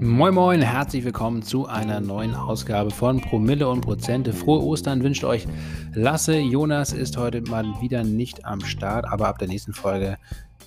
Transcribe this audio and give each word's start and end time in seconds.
Moin 0.00 0.32
Moin, 0.32 0.60
herzlich 0.60 1.04
willkommen 1.04 1.42
zu 1.42 1.66
einer 1.66 2.00
neuen 2.00 2.36
Ausgabe 2.36 2.92
von 2.92 3.20
Promille 3.20 3.68
und 3.68 3.80
Prozente. 3.80 4.32
Frohe 4.32 4.62
Ostern 4.62 5.02
wünscht 5.02 5.24
euch 5.24 5.48
Lasse. 5.92 6.38
Jonas 6.38 6.92
ist 6.92 7.16
heute 7.16 7.40
mal 7.42 7.64
wieder 7.80 8.04
nicht 8.04 8.44
am 8.44 8.60
Start, 8.60 9.06
aber 9.06 9.26
ab 9.26 9.38
der 9.38 9.48
nächsten 9.48 9.72
Folge 9.72 10.18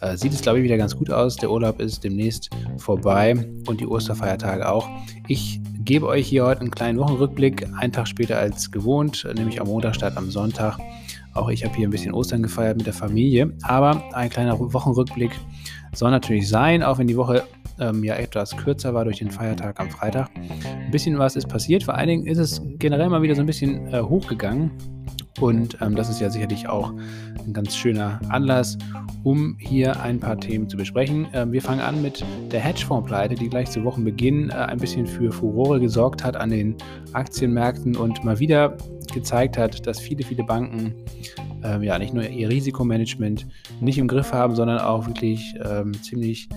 äh, 0.01 0.17
sieht 0.17 0.33
es, 0.33 0.41
glaube 0.41 0.59
ich, 0.59 0.65
wieder 0.65 0.77
ganz 0.77 0.97
gut 0.97 1.09
aus. 1.11 1.37
Der 1.37 1.49
Urlaub 1.49 1.79
ist 1.79 2.03
demnächst 2.03 2.49
vorbei 2.77 3.47
und 3.67 3.79
die 3.79 3.87
Osterfeiertage 3.87 4.69
auch. 4.69 4.89
Ich 5.29 5.61
gebe 5.79 6.07
euch 6.07 6.27
hier 6.27 6.45
heute 6.45 6.61
einen 6.61 6.71
kleinen 6.71 6.99
Wochenrückblick, 6.99 7.67
einen 7.79 7.93
Tag 7.93 8.09
später 8.09 8.37
als 8.37 8.69
gewohnt, 8.71 9.25
nämlich 9.33 9.61
am 9.61 9.67
Montag 9.67 9.95
statt 9.95 10.17
am 10.17 10.29
Sonntag. 10.29 10.77
Auch 11.37 11.49
ich 11.49 11.63
habe 11.63 11.75
hier 11.75 11.87
ein 11.87 11.91
bisschen 11.91 12.13
Ostern 12.13 12.41
gefeiert 12.41 12.77
mit 12.77 12.87
der 12.87 12.93
Familie, 12.93 13.53
aber 13.63 14.03
ein 14.13 14.29
kleiner 14.29 14.59
Wochenrückblick 14.59 15.31
soll 15.93 16.11
natürlich 16.11 16.49
sein, 16.49 16.83
auch 16.83 16.97
wenn 16.97 17.07
die 17.07 17.17
Woche 17.17 17.43
ähm, 17.79 18.03
ja 18.03 18.15
etwas 18.15 18.55
kürzer 18.57 18.93
war 18.93 19.05
durch 19.05 19.19
den 19.19 19.29
Feiertag 19.29 19.79
am 19.79 19.89
Freitag. 19.89 20.29
Ein 20.35 20.91
bisschen 20.91 21.17
was 21.19 21.35
ist 21.35 21.47
passiert. 21.47 21.83
Vor 21.83 21.93
allen 21.93 22.07
Dingen 22.07 22.25
ist 22.25 22.37
es 22.37 22.61
generell 22.79 23.09
mal 23.09 23.21
wieder 23.21 23.35
so 23.35 23.41
ein 23.41 23.45
bisschen 23.45 23.93
äh, 23.93 24.01
hochgegangen. 24.01 24.71
Und 25.39 25.77
ähm, 25.81 25.95
das 25.95 26.09
ist 26.09 26.19
ja 26.19 26.29
sicherlich 26.29 26.67
auch 26.67 26.91
ein 27.47 27.53
ganz 27.53 27.75
schöner 27.75 28.19
Anlass, 28.29 28.77
um 29.23 29.55
hier 29.59 30.01
ein 30.01 30.19
paar 30.19 30.39
Themen 30.39 30.69
zu 30.69 30.77
besprechen. 30.77 31.27
Ähm, 31.33 31.51
wir 31.51 31.61
fangen 31.61 31.81
an 31.81 32.01
mit 32.01 32.23
der 32.51 32.59
Hedgefonds-Pleite, 32.59 33.35
die 33.35 33.49
gleich 33.49 33.71
zu 33.71 33.83
Wochenbeginn 33.83 34.49
äh, 34.49 34.53
ein 34.53 34.77
bisschen 34.77 35.07
für 35.07 35.31
Furore 35.31 35.79
gesorgt 35.79 36.23
hat 36.23 36.35
an 36.35 36.49
den 36.49 36.75
Aktienmärkten 37.13 37.95
und 37.95 38.23
mal 38.23 38.39
wieder 38.39 38.77
gezeigt 39.13 39.57
hat, 39.57 39.87
dass 39.87 39.99
viele, 39.99 40.23
viele 40.23 40.43
Banken 40.43 40.93
ähm, 41.63 41.83
ja 41.83 41.97
nicht 41.97 42.13
nur 42.13 42.27
ihr 42.27 42.49
Risikomanagement 42.49 43.47
nicht 43.79 43.97
im 43.97 44.07
Griff 44.07 44.33
haben, 44.33 44.55
sondern 44.55 44.79
auch 44.79 45.07
wirklich 45.07 45.55
ähm, 45.63 45.93
ziemlich 46.03 46.49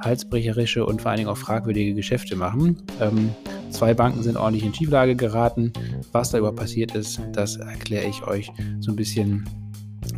halsbrecherische 0.00 0.84
und 0.84 1.00
vor 1.00 1.10
allen 1.10 1.18
Dingen 1.18 1.30
auch 1.30 1.36
fragwürdige 1.36 1.94
Geschäfte 1.94 2.36
machen. 2.36 2.82
Ähm, 3.00 3.30
zwei 3.70 3.94
Banken 3.94 4.22
sind 4.22 4.36
ordentlich 4.36 4.64
in 4.64 4.74
Schieflage 4.74 5.16
geraten. 5.16 5.72
Was 6.10 6.30
da 6.30 6.38
überhaupt 6.38 6.58
passiert 6.58 6.94
ist, 6.94 7.20
das 7.32 7.56
erkläre 7.56 8.06
ich 8.06 8.26
euch 8.26 8.50
so 8.80 8.90
ein 8.90 8.96
bisschen 8.96 9.44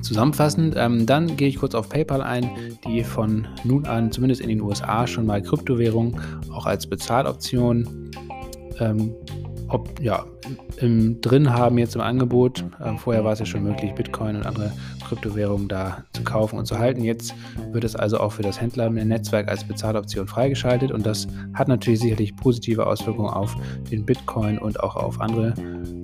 zusammenfassend. 0.04 0.74
Ähm, 0.76 1.06
dann 1.06 1.36
gehe 1.36 1.48
ich 1.48 1.56
kurz 1.56 1.74
auf 1.74 1.88
PayPal 1.88 2.22
ein, 2.22 2.50
die 2.86 3.02
von 3.04 3.46
nun 3.64 3.86
an, 3.86 4.12
zumindest 4.12 4.40
in 4.40 4.48
den 4.48 4.60
USA, 4.60 5.06
schon 5.06 5.26
mal 5.26 5.42
Kryptowährung 5.42 6.20
auch 6.52 6.66
als 6.66 6.86
Bezahloption 6.86 8.10
ähm, 8.80 9.14
ob, 9.68 10.00
ja, 10.00 10.24
im, 10.76 11.20
drin 11.20 11.52
haben 11.52 11.78
jetzt 11.78 11.94
im 11.94 12.00
Angebot. 12.00 12.64
Ähm, 12.84 12.98
vorher 12.98 13.24
war 13.24 13.32
es 13.32 13.38
ja 13.38 13.46
schon 13.46 13.64
möglich, 13.64 13.92
Bitcoin 13.94 14.36
und 14.36 14.46
andere 14.46 14.72
Kryptowährungen 15.06 15.68
da 15.68 16.04
zu 16.12 16.22
kaufen 16.22 16.58
und 16.58 16.66
zu 16.66 16.78
halten. 16.78 17.02
Jetzt 17.02 17.34
wird 17.72 17.82
es 17.82 17.96
also 17.96 18.18
auch 18.18 18.32
für 18.32 18.42
das 18.42 18.60
Händlernetzwerk 18.60 19.48
als 19.48 19.64
Bezahloption 19.64 20.26
freigeschaltet 20.26 20.92
und 20.92 21.04
das 21.04 21.26
hat 21.54 21.68
natürlich 21.68 22.00
sicherlich 22.00 22.36
positive 22.36 22.86
Auswirkungen 22.86 23.30
auf 23.30 23.56
den 23.90 24.04
Bitcoin 24.04 24.58
und 24.58 24.80
auch 24.80 24.96
auf 24.96 25.20
andere 25.20 25.54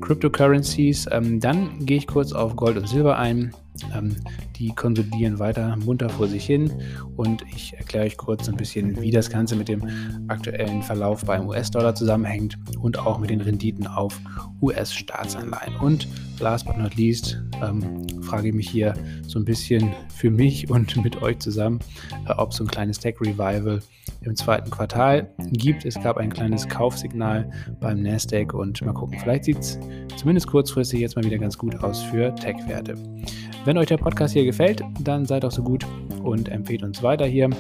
Cryptocurrencies. 0.01 1.07
Ähm, 1.13 1.41
dann 1.41 1.87
gehe 1.87 1.99
ich 1.99 2.07
kurz 2.07 2.33
auf 2.33 2.57
Gold 2.57 2.77
und 2.77 2.89
Silber 2.89 3.19
ein. 3.19 3.53
Ähm, 3.95 4.17
die 4.57 4.75
konsolidieren 4.75 5.39
weiter 5.39 5.77
munter 5.77 6.09
vor 6.09 6.27
sich 6.29 6.45
hin 6.45 6.71
und 7.17 7.45
ich 7.55 7.75
erkläre 7.75 8.07
euch 8.07 8.17
kurz 8.17 8.49
ein 8.49 8.57
bisschen, 8.57 9.01
wie 9.01 9.11
das 9.11 9.31
Ganze 9.31 9.57
mit 9.57 9.69
dem 9.69 9.87
aktuellen 10.29 10.83
Verlauf 10.83 11.25
beim 11.25 11.49
US-Dollar 11.49 11.95
zusammenhängt 11.95 12.59
und 12.81 12.99
auch 12.99 13.19
mit 13.19 13.31
den 13.31 13.41
Renditen 13.41 13.87
auf 13.87 14.21
US-Staatsanleihen. 14.61 15.77
Und 15.77 16.09
last 16.41 16.67
but 16.67 16.77
not 16.77 16.95
least 16.97 17.43
ähm, 17.63 18.07
frage 18.23 18.49
ich 18.49 18.55
mich 18.55 18.69
hier 18.69 18.95
so 19.27 19.39
ein 19.39 19.45
bisschen 19.45 19.93
für 20.15 20.31
mich 20.31 20.71
und 20.71 20.97
mit 21.03 21.23
euch 21.23 21.39
zusammen, 21.39 21.81
äh, 22.27 22.33
ob 22.33 22.53
so 22.53 22.65
ein 22.65 22.69
kleines 22.69 22.99
Tech-Revival 22.99 23.81
im 24.23 24.37
zweiten 24.37 24.71
Quartal 24.71 25.31
gibt. 25.53 25.85
Es 25.85 25.95
gab 25.95 26.17
ein 26.17 26.33
kleines 26.33 26.69
Kaufsignal 26.69 27.51
beim 27.81 28.03
Nasdaq 28.03 28.53
und 28.55 28.83
mal 28.85 28.93
gucken, 28.93 29.19
vielleicht 29.19 29.45
sieht 29.45 29.59
es 29.59 29.79
zumindest 30.17 30.47
kurzfristig 30.47 31.01
jetzt 31.01 31.17
mal 31.17 31.25
wieder 31.25 31.39
ganz 31.39 31.57
gut 31.57 31.77
aus 31.83 32.03
für 32.03 32.35
Tech-Werte. 32.35 32.95
Wenn 33.67 33.77
euch 33.77 33.89
der 33.89 33.99
Podcast 33.99 34.33
hier 34.33 34.47
gefällt, 34.47 34.83
dann 35.01 35.27
seid 35.27 35.45
auch 35.45 35.51
so 35.51 35.63
gut 35.63 35.87
und 36.23 36.49
empfehlt 36.49 36.83
uns 36.83 37.03
weiter 37.03 37.27
hier. 37.27 37.51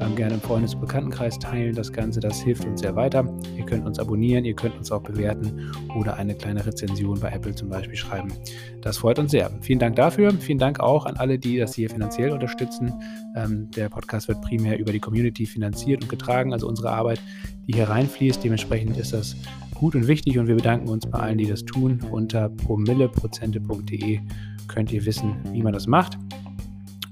Ähm, 0.00 0.16
gerne 0.16 0.34
im 0.34 0.40
Freundes- 0.40 0.74
und 0.74 0.80
Bekanntenkreis 0.80 1.38
teilen 1.38 1.74
das 1.74 1.92
Ganze, 1.92 2.20
das 2.20 2.40
hilft 2.40 2.64
uns 2.64 2.80
sehr 2.80 2.96
weiter. 2.96 3.24
Ihr 3.56 3.66
könnt 3.66 3.86
uns 3.86 3.98
abonnieren, 3.98 4.46
ihr 4.46 4.54
könnt 4.54 4.74
uns 4.76 4.90
auch 4.90 5.02
bewerten 5.02 5.70
oder 5.94 6.16
eine 6.16 6.34
kleine 6.34 6.64
Rezension 6.64 7.20
bei 7.20 7.30
Apple 7.30 7.54
zum 7.54 7.68
Beispiel 7.68 7.96
schreiben. 7.96 8.32
Das 8.80 8.96
freut 8.96 9.18
uns 9.18 9.30
sehr. 9.30 9.50
Vielen 9.60 9.78
Dank 9.78 9.96
dafür. 9.96 10.32
Vielen 10.32 10.58
Dank 10.58 10.80
auch 10.80 11.04
an 11.04 11.16
alle, 11.18 11.38
die 11.38 11.58
das 11.58 11.74
hier 11.74 11.90
finanziell 11.90 12.32
unterstützen. 12.32 12.90
Ähm, 13.36 13.70
der 13.76 13.90
Podcast 13.90 14.28
wird 14.28 14.40
primär 14.40 14.78
über 14.78 14.90
die 14.90 15.00
Community 15.00 15.44
finanziert 15.44 16.02
und 16.02 16.08
getragen, 16.08 16.54
also 16.54 16.66
unsere 16.66 16.90
Arbeit, 16.90 17.20
die 17.68 17.74
hier 17.74 17.90
reinfließt. 17.90 18.42
Dementsprechend 18.42 18.96
ist 18.96 19.12
das 19.12 19.36
gut 19.74 19.94
und 19.94 20.08
wichtig 20.08 20.38
und 20.38 20.46
wir 20.46 20.56
bedanken 20.56 20.88
uns 20.88 21.06
bei 21.06 21.18
allen, 21.18 21.36
die 21.36 21.46
das 21.46 21.64
tun. 21.66 22.00
Unter 22.10 22.48
promilleprozente.de 22.48 24.20
könnt 24.72 24.92
ihr 24.92 25.04
wissen, 25.04 25.36
wie 25.52 25.62
man 25.62 25.72
das 25.72 25.86
macht 25.86 26.18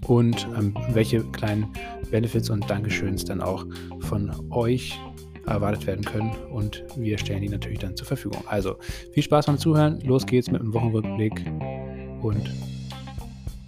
und 0.07 0.49
ähm, 0.57 0.75
welche 0.93 1.23
kleinen 1.31 1.69
Benefits 2.11 2.51
und 2.51 2.69
Dankeschöns 2.69 3.25
dann 3.25 3.41
auch 3.41 3.65
von 4.01 4.33
euch 4.51 4.99
erwartet 5.47 5.87
werden 5.87 6.05
können 6.05 6.31
und 6.53 6.85
wir 6.97 7.19
stellen 7.19 7.43
die 7.43 7.49
natürlich 7.49 7.79
dann 7.79 7.97
zur 7.97 8.07
Verfügung. 8.07 8.43
Also 8.47 8.77
viel 9.13 9.23
Spaß 9.23 9.47
beim 9.47 9.59
Zuhören, 9.59 10.01
los 10.01 10.27
geht's 10.27 10.51
mit 10.51 10.61
dem 10.61 10.73
Wochenrückblick 10.73 11.45
und 12.23 12.51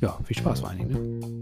ja, 0.01 0.19
viel 0.25 0.37
Spaß 0.37 0.61
vor 0.61 0.71
allen 0.71 0.79
Dingen. 0.79 1.19
Ne? 1.19 1.33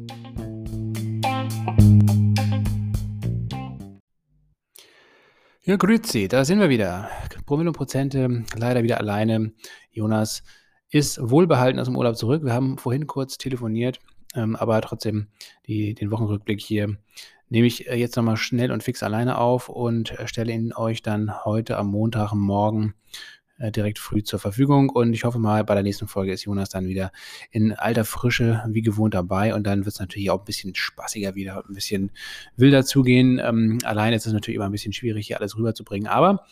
Ja, 5.62 5.76
grüezi, 5.76 6.26
da 6.26 6.44
sind 6.44 6.58
wir 6.58 6.68
wieder. 6.68 7.08
Promille 7.46 7.70
und 7.70 7.76
Prozente, 7.76 8.44
leider 8.56 8.82
wieder 8.82 8.98
alleine. 8.98 9.52
Jonas 9.92 10.42
ist 10.90 11.18
wohlbehalten 11.22 11.78
aus 11.78 11.86
dem 11.86 11.96
Urlaub 11.96 12.16
zurück. 12.16 12.44
Wir 12.44 12.52
haben 12.52 12.78
vorhin 12.78 13.06
kurz 13.06 13.38
telefoniert, 13.38 14.00
ähm, 14.34 14.56
aber 14.56 14.80
trotzdem 14.80 15.28
die, 15.66 15.94
den 15.94 16.10
Wochenrückblick 16.10 16.60
hier 16.60 16.96
nehme 17.48 17.66
ich 17.66 17.88
äh, 17.88 17.96
jetzt 17.96 18.16
nochmal 18.16 18.36
schnell 18.36 18.72
und 18.72 18.82
fix 18.82 19.02
alleine 19.02 19.38
auf 19.38 19.68
und 19.68 20.18
äh, 20.18 20.26
stelle 20.26 20.52
ihn 20.52 20.72
euch 20.72 21.02
dann 21.02 21.44
heute 21.44 21.76
am 21.76 21.88
Montagmorgen 21.88 22.94
äh, 23.58 23.70
direkt 23.70 23.98
früh 23.98 24.22
zur 24.22 24.38
Verfügung. 24.38 24.88
Und 24.88 25.12
ich 25.12 25.24
hoffe 25.24 25.38
mal, 25.38 25.64
bei 25.64 25.74
der 25.74 25.82
nächsten 25.82 26.08
Folge 26.08 26.32
ist 26.32 26.44
Jonas 26.44 26.70
dann 26.70 26.86
wieder 26.86 27.12
in 27.50 27.72
alter 27.72 28.04
Frische 28.04 28.64
wie 28.68 28.82
gewohnt 28.82 29.14
dabei. 29.14 29.54
Und 29.54 29.64
dann 29.64 29.80
wird 29.84 29.94
es 29.94 30.00
natürlich 30.00 30.30
auch 30.30 30.40
ein 30.40 30.44
bisschen 30.44 30.74
spaßiger 30.74 31.34
wieder, 31.34 31.64
ein 31.68 31.74
bisschen 31.74 32.10
wilder 32.56 32.84
zugehen. 32.84 33.40
Ähm, 33.42 33.78
alleine 33.84 34.16
ist 34.16 34.26
es 34.26 34.32
natürlich 34.32 34.56
immer 34.56 34.66
ein 34.66 34.72
bisschen 34.72 34.92
schwierig, 34.92 35.26
hier 35.26 35.38
alles 35.38 35.56
rüberzubringen. 35.56 36.08
Aber 36.08 36.46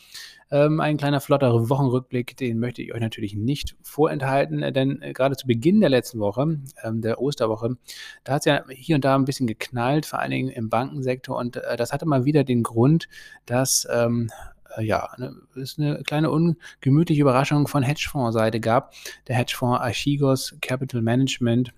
ähm, 0.51 0.81
ein 0.81 0.97
kleiner 0.97 1.21
flotter 1.21 1.69
Wochenrückblick, 1.69 2.37
den 2.37 2.59
möchte 2.59 2.83
ich 2.83 2.95
euch 2.95 3.01
natürlich 3.01 3.35
nicht 3.35 3.77
vorenthalten, 3.83 4.63
äh, 4.63 4.73
denn 4.73 5.03
äh, 5.03 5.13
gerade 5.13 5.37
zu 5.37 5.47
Beginn 5.47 5.81
der 5.81 5.91
letzten 5.91 6.19
Woche, 6.21 6.59
ähm, 6.83 7.03
der 7.03 7.21
Osterwoche, 7.21 7.77
da 8.25 8.35
hat 8.35 8.43
es 8.43 8.45
ja 8.47 8.65
hier 8.71 8.97
und 8.97 9.05
da 9.05 9.15
ein 9.15 9.25
bisschen 9.25 9.47
geknallt, 9.47 10.07
vor 10.07 10.21
allen 10.21 10.31
Dingen 10.31 10.49
im 10.49 10.69
Bankensektor. 10.69 11.37
Und 11.37 11.57
äh, 11.57 11.77
das 11.77 11.93
hatte 11.93 12.07
mal 12.07 12.25
wieder 12.25 12.45
den 12.45 12.63
Grund, 12.63 13.09
dass 13.47 13.87
ähm, 13.91 14.31
äh, 14.77 14.85
ja, 14.85 15.11
ne, 15.19 15.35
es 15.61 15.79
eine 15.79 16.03
kleine 16.03 16.31
ungemütliche 16.31 17.23
Überraschung 17.23 17.67
von 17.67 17.83
Hedgefonds-Seite 17.83 18.61
gab. 18.61 18.93
Der 19.27 19.37
Hedgefonds 19.37 19.81
Archigos 19.81 20.57
Capital 20.61 21.03
Management 21.03 21.73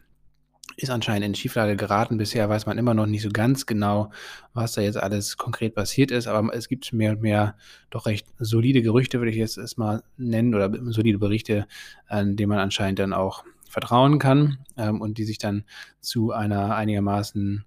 ist 0.82 0.91
anscheinend 0.91 1.26
in 1.26 1.34
Schieflage 1.34 1.76
geraten. 1.76 2.18
Bisher 2.18 2.48
weiß 2.48 2.66
man 2.66 2.78
immer 2.78 2.94
noch 2.94 3.06
nicht 3.06 3.22
so 3.22 3.30
ganz 3.30 3.66
genau, 3.66 4.10
was 4.54 4.72
da 4.72 4.80
jetzt 4.80 4.96
alles 4.96 5.36
konkret 5.36 5.74
passiert 5.74 6.10
ist, 6.10 6.26
aber 6.26 6.54
es 6.54 6.68
gibt 6.68 6.92
mehr 6.92 7.12
und 7.12 7.22
mehr 7.22 7.56
doch 7.91 8.06
recht 8.06 8.26
solide 8.38 8.82
Gerüchte, 8.82 9.18
würde 9.18 9.30
ich 9.30 9.36
jetzt 9.36 9.58
erstmal 9.58 10.02
nennen, 10.16 10.54
oder 10.54 10.70
solide 10.92 11.18
Berichte, 11.18 11.66
an 12.06 12.36
denen 12.36 12.50
man 12.50 12.58
anscheinend 12.58 12.98
dann 12.98 13.12
auch 13.12 13.44
vertrauen 13.68 14.18
kann 14.18 14.58
ähm, 14.76 15.00
und 15.00 15.18
die 15.18 15.24
sich 15.24 15.38
dann 15.38 15.64
zu 16.00 16.32
einer 16.32 16.74
einigermaßen 16.74 17.65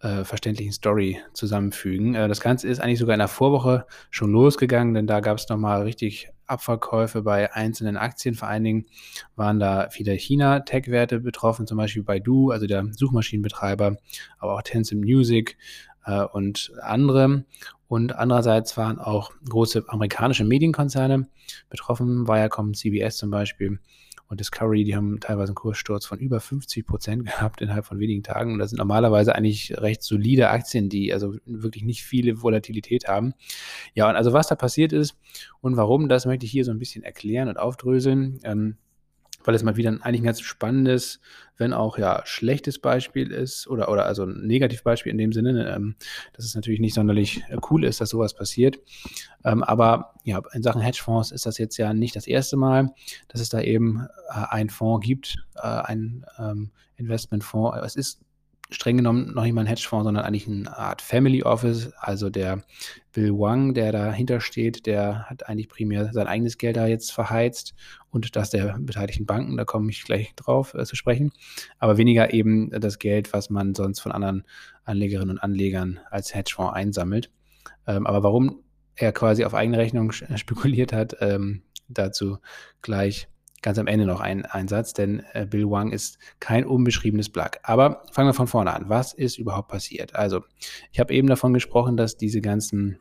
äh, 0.00 0.24
verständlichen 0.24 0.72
Story 0.72 1.20
zusammenfügen. 1.32 2.14
Äh, 2.14 2.28
das 2.28 2.40
Ganze 2.40 2.68
ist 2.68 2.80
eigentlich 2.80 2.98
sogar 2.98 3.14
in 3.14 3.20
der 3.20 3.28
Vorwoche 3.28 3.86
schon 4.10 4.32
losgegangen, 4.32 4.94
denn 4.94 5.06
da 5.06 5.20
gab 5.20 5.38
es 5.38 5.48
nochmal 5.48 5.82
richtig 5.82 6.28
Abverkäufe 6.46 7.22
bei 7.22 7.52
einzelnen 7.52 7.96
Aktien. 7.96 8.34
Vor 8.34 8.48
allen 8.48 8.64
Dingen 8.64 8.86
waren 9.34 9.58
da 9.58 9.88
viele 9.90 10.12
China-Tech-Werte 10.12 11.20
betroffen, 11.20 11.66
zum 11.66 11.78
Beispiel 11.78 12.02
Baidu, 12.02 12.50
also 12.50 12.66
der 12.66 12.86
Suchmaschinenbetreiber, 12.92 13.96
aber 14.38 14.54
auch 14.54 14.62
Tencent 14.62 15.02
Music 15.02 15.56
äh, 16.04 16.22
und 16.22 16.72
andere. 16.82 17.44
Und 17.88 18.14
andererseits 18.14 18.76
waren 18.76 18.98
auch 18.98 19.30
große 19.48 19.84
amerikanische 19.88 20.44
Medienkonzerne 20.44 21.28
betroffen, 21.70 22.26
Viacom, 22.26 22.74
CBS 22.74 23.16
zum 23.16 23.30
Beispiel 23.30 23.78
und 24.28 24.40
Discovery, 24.40 24.84
die 24.84 24.96
haben 24.96 25.20
teilweise 25.20 25.50
einen 25.50 25.56
Kurssturz 25.56 26.04
von 26.04 26.18
über 26.18 26.40
50 26.40 26.86
Prozent 26.86 27.24
gehabt 27.26 27.60
innerhalb 27.60 27.84
von 27.84 27.98
wenigen 27.98 28.22
Tagen. 28.22 28.54
Und 28.54 28.58
das 28.58 28.70
sind 28.70 28.78
normalerweise 28.78 29.34
eigentlich 29.34 29.76
recht 29.78 30.02
solide 30.02 30.50
Aktien, 30.50 30.88
die 30.88 31.12
also 31.12 31.34
wirklich 31.44 31.84
nicht 31.84 32.02
viele 32.02 32.42
Volatilität 32.42 33.06
haben. 33.06 33.34
Ja, 33.94 34.08
und 34.08 34.16
also 34.16 34.32
was 34.32 34.48
da 34.48 34.56
passiert 34.56 34.92
ist 34.92 35.16
und 35.60 35.76
warum, 35.76 36.08
das 36.08 36.26
möchte 36.26 36.46
ich 36.46 36.52
hier 36.52 36.64
so 36.64 36.70
ein 36.70 36.78
bisschen 36.78 37.04
erklären 37.04 37.48
und 37.48 37.58
aufdröseln. 37.58 38.40
Ähm, 38.42 38.76
weil 39.46 39.54
es 39.54 39.62
mal 39.62 39.76
wieder 39.76 39.90
ein, 39.90 40.02
eigentlich 40.02 40.22
ein 40.22 40.26
ganz 40.26 40.40
spannendes, 40.40 41.20
wenn 41.56 41.72
auch 41.72 41.98
ja 41.98 42.22
schlechtes 42.24 42.78
Beispiel 42.78 43.30
ist 43.30 43.66
oder, 43.68 43.90
oder 43.90 44.04
also 44.04 44.24
ein 44.24 44.46
Negativbeispiel 44.46 45.12
in 45.12 45.18
dem 45.18 45.32
Sinne, 45.32 45.52
ne, 45.52 45.74
ähm, 45.74 45.94
dass 46.34 46.44
es 46.44 46.54
natürlich 46.54 46.80
nicht 46.80 46.94
sonderlich 46.94 47.42
äh, 47.48 47.56
cool 47.70 47.84
ist, 47.84 48.00
dass 48.00 48.10
sowas 48.10 48.34
passiert. 48.34 48.78
Ähm, 49.44 49.62
aber 49.62 50.14
ja, 50.24 50.42
in 50.52 50.62
Sachen 50.62 50.82
Hedgefonds 50.82 51.32
ist 51.32 51.46
das 51.46 51.58
jetzt 51.58 51.76
ja 51.76 51.94
nicht 51.94 52.16
das 52.16 52.26
erste 52.26 52.56
Mal, 52.56 52.92
dass 53.28 53.40
es 53.40 53.48
da 53.48 53.60
eben 53.60 54.06
äh, 54.28 54.44
einen 54.50 54.70
Fonds 54.70 55.06
gibt, 55.06 55.36
äh, 55.56 55.60
ein 55.62 56.26
ähm, 56.38 56.70
Investmentfonds. 56.96 57.78
Es 57.84 57.96
ist 57.96 58.20
streng 58.70 58.96
genommen 58.96 59.32
noch 59.34 59.44
nicht 59.44 59.52
mal 59.52 59.62
ein 59.62 59.66
Hedgefonds, 59.66 60.04
sondern 60.04 60.24
eigentlich 60.24 60.48
eine 60.48 60.76
Art 60.76 61.00
Family 61.00 61.42
Office. 61.42 61.92
Also 61.98 62.30
der 62.30 62.62
Bill 63.12 63.32
Wang, 63.32 63.74
der 63.74 63.92
dahinter 63.92 64.40
steht, 64.40 64.86
der 64.86 65.24
hat 65.28 65.48
eigentlich 65.48 65.68
primär 65.68 66.12
sein 66.12 66.26
eigenes 66.26 66.58
Geld 66.58 66.76
da 66.76 66.86
jetzt 66.86 67.12
verheizt 67.12 67.74
und 68.10 68.34
das 68.34 68.50
der 68.50 68.76
beteiligten 68.78 69.26
Banken, 69.26 69.56
da 69.56 69.64
komme 69.64 69.90
ich 69.90 70.04
gleich 70.04 70.34
drauf 70.34 70.74
äh, 70.74 70.84
zu 70.84 70.96
sprechen, 70.96 71.32
aber 71.78 71.96
weniger 71.96 72.32
eben 72.32 72.70
das 72.70 72.98
Geld, 72.98 73.32
was 73.32 73.50
man 73.50 73.74
sonst 73.74 74.00
von 74.00 74.12
anderen 74.12 74.44
Anlegerinnen 74.84 75.36
und 75.36 75.42
Anlegern 75.42 76.00
als 76.10 76.34
Hedgefonds 76.34 76.74
einsammelt. 76.74 77.30
Ähm, 77.86 78.06
aber 78.06 78.22
warum 78.22 78.60
er 78.96 79.12
quasi 79.12 79.44
auf 79.44 79.54
eigene 79.54 79.78
Rechnung 79.78 80.12
spekuliert 80.36 80.92
hat, 80.92 81.16
ähm, 81.20 81.62
dazu 81.88 82.38
gleich 82.82 83.28
ganz 83.62 83.78
am 83.78 83.86
Ende 83.86 84.06
noch 84.06 84.20
ein, 84.20 84.44
ein 84.44 84.68
Satz, 84.68 84.92
denn 84.92 85.22
äh, 85.32 85.46
Bill 85.46 85.68
Wang 85.70 85.92
ist 85.92 86.18
kein 86.40 86.64
unbeschriebenes 86.64 87.28
Blatt. 87.28 87.58
Aber 87.62 88.02
fangen 88.12 88.28
wir 88.28 88.34
von 88.34 88.46
vorne 88.46 88.72
an. 88.72 88.88
Was 88.88 89.12
ist 89.12 89.38
überhaupt 89.38 89.68
passiert? 89.68 90.14
Also, 90.14 90.44
ich 90.92 91.00
habe 91.00 91.12
eben 91.14 91.28
davon 91.28 91.52
gesprochen, 91.52 91.96
dass 91.96 92.16
diese 92.16 92.40
ganzen 92.40 92.98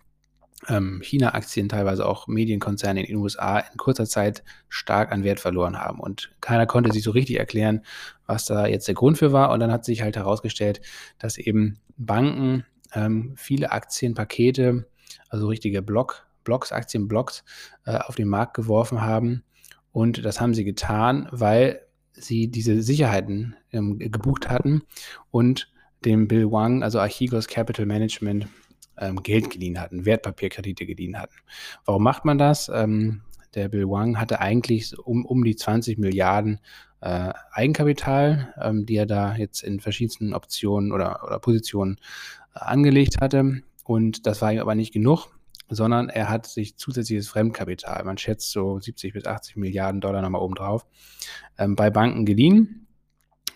ähm, 0.68 1.02
China-Aktien, 1.04 1.70
teilweise 1.70 2.06
auch 2.06 2.28
Medienkonzerne 2.28 3.02
in 3.02 3.08
den 3.08 3.16
USA 3.18 3.60
in 3.60 3.78
kurzer 3.78 4.06
Zeit 4.06 4.44
stark 4.70 5.12
an 5.12 5.24
Wert 5.24 5.40
verloren 5.40 5.80
haben. 5.80 6.00
Und 6.00 6.32
keiner 6.42 6.66
konnte 6.66 6.92
sich 6.92 7.04
so 7.04 7.12
richtig 7.12 7.38
erklären, 7.38 7.82
was 8.26 8.46
da 8.46 8.66
jetzt 8.66 8.88
der 8.88 8.96
Grund 8.96 9.18
für 9.18 9.32
war. 9.32 9.52
Und 9.52 9.60
dann 9.60 9.72
hat 9.72 9.86
sich 9.86 10.02
halt 10.02 10.16
herausgestellt, 10.16 10.82
dass 11.20 11.38
eben 11.38 11.80
Banken 11.98 12.66
ähm, 12.94 13.34
viele 13.38 13.72
Aktienpakete, 13.72 14.88
also 15.30 15.48
richtige 15.48 15.82
Block, 15.82 16.26
Blocks, 16.44 16.72
Aktienblocks, 16.72 17.44
äh, 17.86 17.98
auf 17.98 18.16
den 18.16 18.28
Markt 18.28 18.54
geworfen 18.56 19.02
haben 19.02 19.44
und 19.96 20.26
das 20.26 20.42
haben 20.42 20.54
sie 20.54 20.66
getan, 20.66 21.30
weil 21.32 21.80
sie 22.12 22.50
diese 22.50 22.82
Sicherheiten 22.82 23.56
ähm, 23.72 23.98
gebucht 23.98 24.50
hatten 24.50 24.82
und 25.32 25.72
dem 26.04 26.28
Bill 26.28 26.52
Wang, 26.52 26.84
also 26.84 27.00
Archigos 27.00 27.48
Capital 27.48 27.86
Management, 27.86 28.50
ähm, 28.98 29.24
Geld 29.24 29.52
geliehen 29.52 29.80
hatten, 29.80 30.06
Wertpapierkredite 30.06 30.86
geliehen 30.86 31.18
hatten. 31.18 31.36
Warum 31.86 32.04
macht 32.04 32.26
man 32.26 32.38
das? 32.38 32.70
Ähm, 32.74 33.22
der 33.54 33.70
Bill 33.70 33.90
Wang 33.90 34.20
hatte 34.20 34.42
eigentlich 34.42 35.00
um, 35.00 35.26
um 35.26 35.46
die 35.46 35.56
20 35.56 35.98
Milliarden 35.98 36.60
äh, 37.00 37.32
Eigenkapital, 37.54 38.54
ähm, 38.62 38.86
die 38.86 38.98
er 38.98 39.06
da 39.06 39.38
jetzt 39.38 39.64
in 39.64 39.80
verschiedensten 39.80 40.34
Optionen 40.34 40.92
oder, 40.92 41.24
oder 41.24 41.40
Positionen 41.40 42.02
äh, 42.54 42.60
angelegt 42.60 43.22
hatte. 43.22 43.62
Und 43.86 44.26
das 44.26 44.42
war 44.42 44.52
ihm 44.52 44.60
aber 44.60 44.76
nicht 44.76 44.92
genug 44.92 45.35
sondern 45.70 46.10
er 46.10 46.30
hat 46.30 46.46
sich 46.46 46.78
zusätzliches 46.78 47.28
Fremdkapital, 47.28 48.04
man 48.04 48.18
schätzt 48.18 48.52
so 48.52 48.80
70 48.80 49.14
bis 49.14 49.26
80 49.26 49.56
Milliarden 49.58 50.02
Dollar 50.02 50.22
nochmal 50.22 50.42
obendrauf, 50.42 50.86
ähm, 51.58 51.76
bei 51.76 51.90
Banken 51.90 52.26
geliehen 52.26 52.86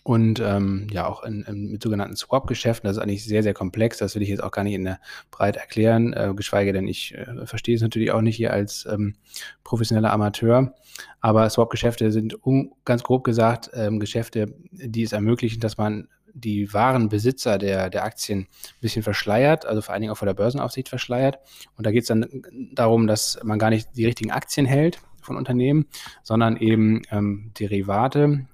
und 0.03 0.39
ähm, 0.39 0.87
ja 0.91 1.05
auch 1.05 1.23
in, 1.23 1.43
in, 1.43 1.71
mit 1.71 1.83
sogenannten 1.83 2.15
Swap-Geschäften. 2.15 2.87
Das 2.87 2.97
ist 2.97 3.03
eigentlich 3.03 3.25
sehr, 3.25 3.43
sehr 3.43 3.53
komplex. 3.53 3.97
Das 3.97 4.15
will 4.15 4.21
ich 4.21 4.29
jetzt 4.29 4.41
auch 4.41 4.51
gar 4.51 4.63
nicht 4.63 4.73
in 4.73 4.85
der 4.85 4.99
Breite 5.29 5.59
erklären, 5.59 6.13
äh, 6.13 6.33
geschweige 6.35 6.73
denn 6.73 6.87
ich 6.87 7.13
äh, 7.15 7.45
verstehe 7.45 7.75
es 7.75 7.81
natürlich 7.81 8.11
auch 8.11 8.21
nicht 8.21 8.35
hier 8.35 8.51
als 8.51 8.87
ähm, 8.89 9.15
professioneller 9.63 10.11
Amateur. 10.11 10.73
Aber 11.21 11.49
Swap-Geschäfte 11.49 12.11
sind 12.11 12.43
um, 12.43 12.73
ganz 12.85 13.03
grob 13.03 13.23
gesagt 13.23 13.69
ähm, 13.73 13.99
Geschäfte, 13.99 14.55
die 14.71 15.03
es 15.03 15.11
ermöglichen, 15.11 15.59
dass 15.59 15.77
man 15.77 16.07
die 16.33 16.73
wahren 16.73 17.09
Besitzer 17.09 17.57
der, 17.57 17.89
der 17.89 18.03
Aktien 18.03 18.41
ein 18.41 18.81
bisschen 18.81 19.03
verschleiert, 19.03 19.65
also 19.65 19.81
vor 19.81 19.93
allen 19.93 20.01
Dingen 20.01 20.11
auch 20.11 20.17
vor 20.17 20.25
der 20.25 20.33
Börsenaufsicht 20.33 20.89
verschleiert. 20.89 21.39
Und 21.75 21.85
da 21.85 21.91
geht 21.91 22.03
es 22.03 22.07
dann 22.07 22.27
darum, 22.73 23.07
dass 23.07 23.39
man 23.43 23.59
gar 23.59 23.69
nicht 23.69 23.89
die 23.95 24.05
richtigen 24.05 24.31
Aktien 24.31 24.65
hält 24.65 24.99
von 25.21 25.35
Unternehmen, 25.35 25.85
sondern 26.23 26.57
eben 26.57 27.01
ähm, 27.11 27.51
Derivate 27.59 28.47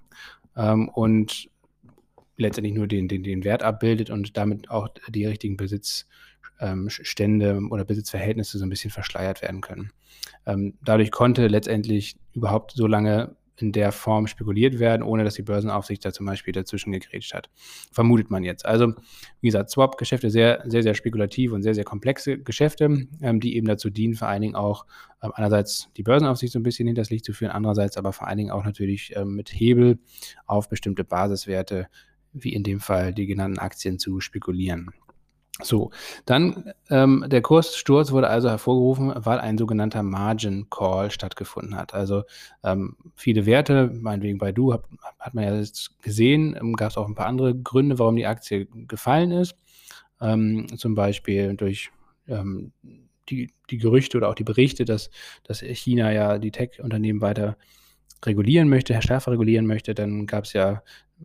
ähm, 0.55 0.89
und 0.89 1.49
letztendlich 2.37 2.73
nur 2.75 2.87
den, 2.87 3.07
den, 3.07 3.23
den 3.23 3.43
Wert 3.43 3.63
abbildet 3.63 4.09
und 4.09 4.37
damit 4.37 4.69
auch 4.69 4.89
die 5.09 5.25
richtigen 5.25 5.57
Besitzstände 5.57 7.49
ähm, 7.49 7.71
oder 7.71 7.85
Besitzverhältnisse 7.85 8.57
so 8.57 8.65
ein 8.65 8.69
bisschen 8.69 8.91
verschleiert 8.91 9.41
werden 9.41 9.61
können. 9.61 9.91
Ähm, 10.45 10.77
dadurch 10.83 11.11
konnte 11.11 11.47
letztendlich 11.47 12.17
überhaupt 12.33 12.71
so 12.71 12.87
lange 12.87 13.35
in 13.57 13.71
der 13.71 13.91
Form 13.91 14.27
spekuliert 14.27 14.79
werden, 14.79 15.03
ohne 15.03 15.23
dass 15.23 15.35
die 15.35 15.41
Börsenaufsicht 15.41 16.03
da 16.03 16.11
zum 16.11 16.25
Beispiel 16.25 16.53
dazwischen 16.53 16.91
gegrätscht 16.91 17.33
hat. 17.33 17.49
Vermutet 17.91 18.29
man 18.29 18.43
jetzt. 18.43 18.65
Also, 18.65 18.93
wie 19.41 19.47
gesagt, 19.47 19.69
Swap-Geschäfte 19.69 20.29
sehr, 20.29 20.63
sehr, 20.65 20.83
sehr 20.83 20.93
spekulativ 20.93 21.51
und 21.51 21.61
sehr, 21.61 21.73
sehr 21.73 21.83
komplexe 21.83 22.37
Geschäfte, 22.37 23.07
ähm, 23.21 23.39
die 23.39 23.55
eben 23.55 23.67
dazu 23.67 23.89
dienen, 23.89 24.15
vor 24.15 24.27
allen 24.27 24.41
Dingen 24.41 24.55
auch 24.55 24.85
ähm, 25.21 25.31
einerseits 25.35 25.89
die 25.97 26.03
Börsenaufsicht 26.03 26.53
so 26.53 26.59
ein 26.59 26.63
bisschen 26.63 26.87
hinters 26.87 27.09
Licht 27.09 27.25
zu 27.25 27.33
führen, 27.33 27.51
andererseits 27.51 27.97
aber 27.97 28.13
vor 28.13 28.27
allen 28.27 28.37
Dingen 28.37 28.51
auch 28.51 28.63
natürlich 28.63 29.15
ähm, 29.15 29.35
mit 29.35 29.49
Hebel 29.49 29.99
auf 30.45 30.69
bestimmte 30.69 31.03
Basiswerte, 31.03 31.87
wie 32.33 32.53
in 32.53 32.63
dem 32.63 32.81
Fall 32.81 33.13
die 33.13 33.27
genannten 33.27 33.59
Aktien, 33.59 33.99
zu 33.99 34.19
spekulieren. 34.19 34.91
So, 35.63 35.91
dann 36.25 36.73
ähm, 36.89 37.23
der 37.27 37.41
Kurssturz 37.41 38.11
wurde 38.11 38.27
also 38.27 38.49
hervorgerufen, 38.49 39.13
weil 39.15 39.39
ein 39.39 39.57
sogenannter 39.57 40.03
Margin 40.03 40.69
Call 40.69 41.11
stattgefunden 41.11 41.77
hat. 41.77 41.93
Also 41.93 42.23
ähm, 42.63 42.97
viele 43.15 43.45
Werte, 43.45 43.89
meinetwegen 43.93 44.37
bei 44.37 44.51
Du, 44.51 44.73
hat, 44.73 44.83
hat 45.17 45.33
man 45.33 45.45
ja 45.45 45.55
jetzt 45.55 46.01
gesehen, 46.01 46.57
ähm, 46.59 46.73
gab 46.73 46.91
es 46.91 46.97
auch 46.97 47.07
ein 47.07 47.15
paar 47.15 47.27
andere 47.27 47.55
Gründe, 47.55 47.99
warum 47.99 48.17
die 48.17 48.25
Aktie 48.25 48.65
gefallen 48.87 49.31
ist. 49.31 49.55
Ähm, 50.19 50.67
zum 50.77 50.93
Beispiel 50.93 51.55
durch 51.55 51.89
ähm, 52.27 52.73
die, 53.29 53.53
die 53.69 53.77
Gerüchte 53.77 54.17
oder 54.17 54.29
auch 54.29 54.35
die 54.35 54.43
Berichte, 54.43 54.83
dass, 54.83 55.09
dass 55.43 55.61
China 55.61 56.11
ja 56.11 56.37
die 56.37 56.51
Tech-Unternehmen 56.51 57.21
weiter 57.21 57.55
regulieren 58.25 58.67
möchte, 58.67 58.99
schärfer 59.01 59.31
regulieren 59.31 59.67
möchte. 59.67 59.95
Dann 59.95 60.25
gab 60.25 60.43
es 60.43 60.53
ja, 60.53 60.83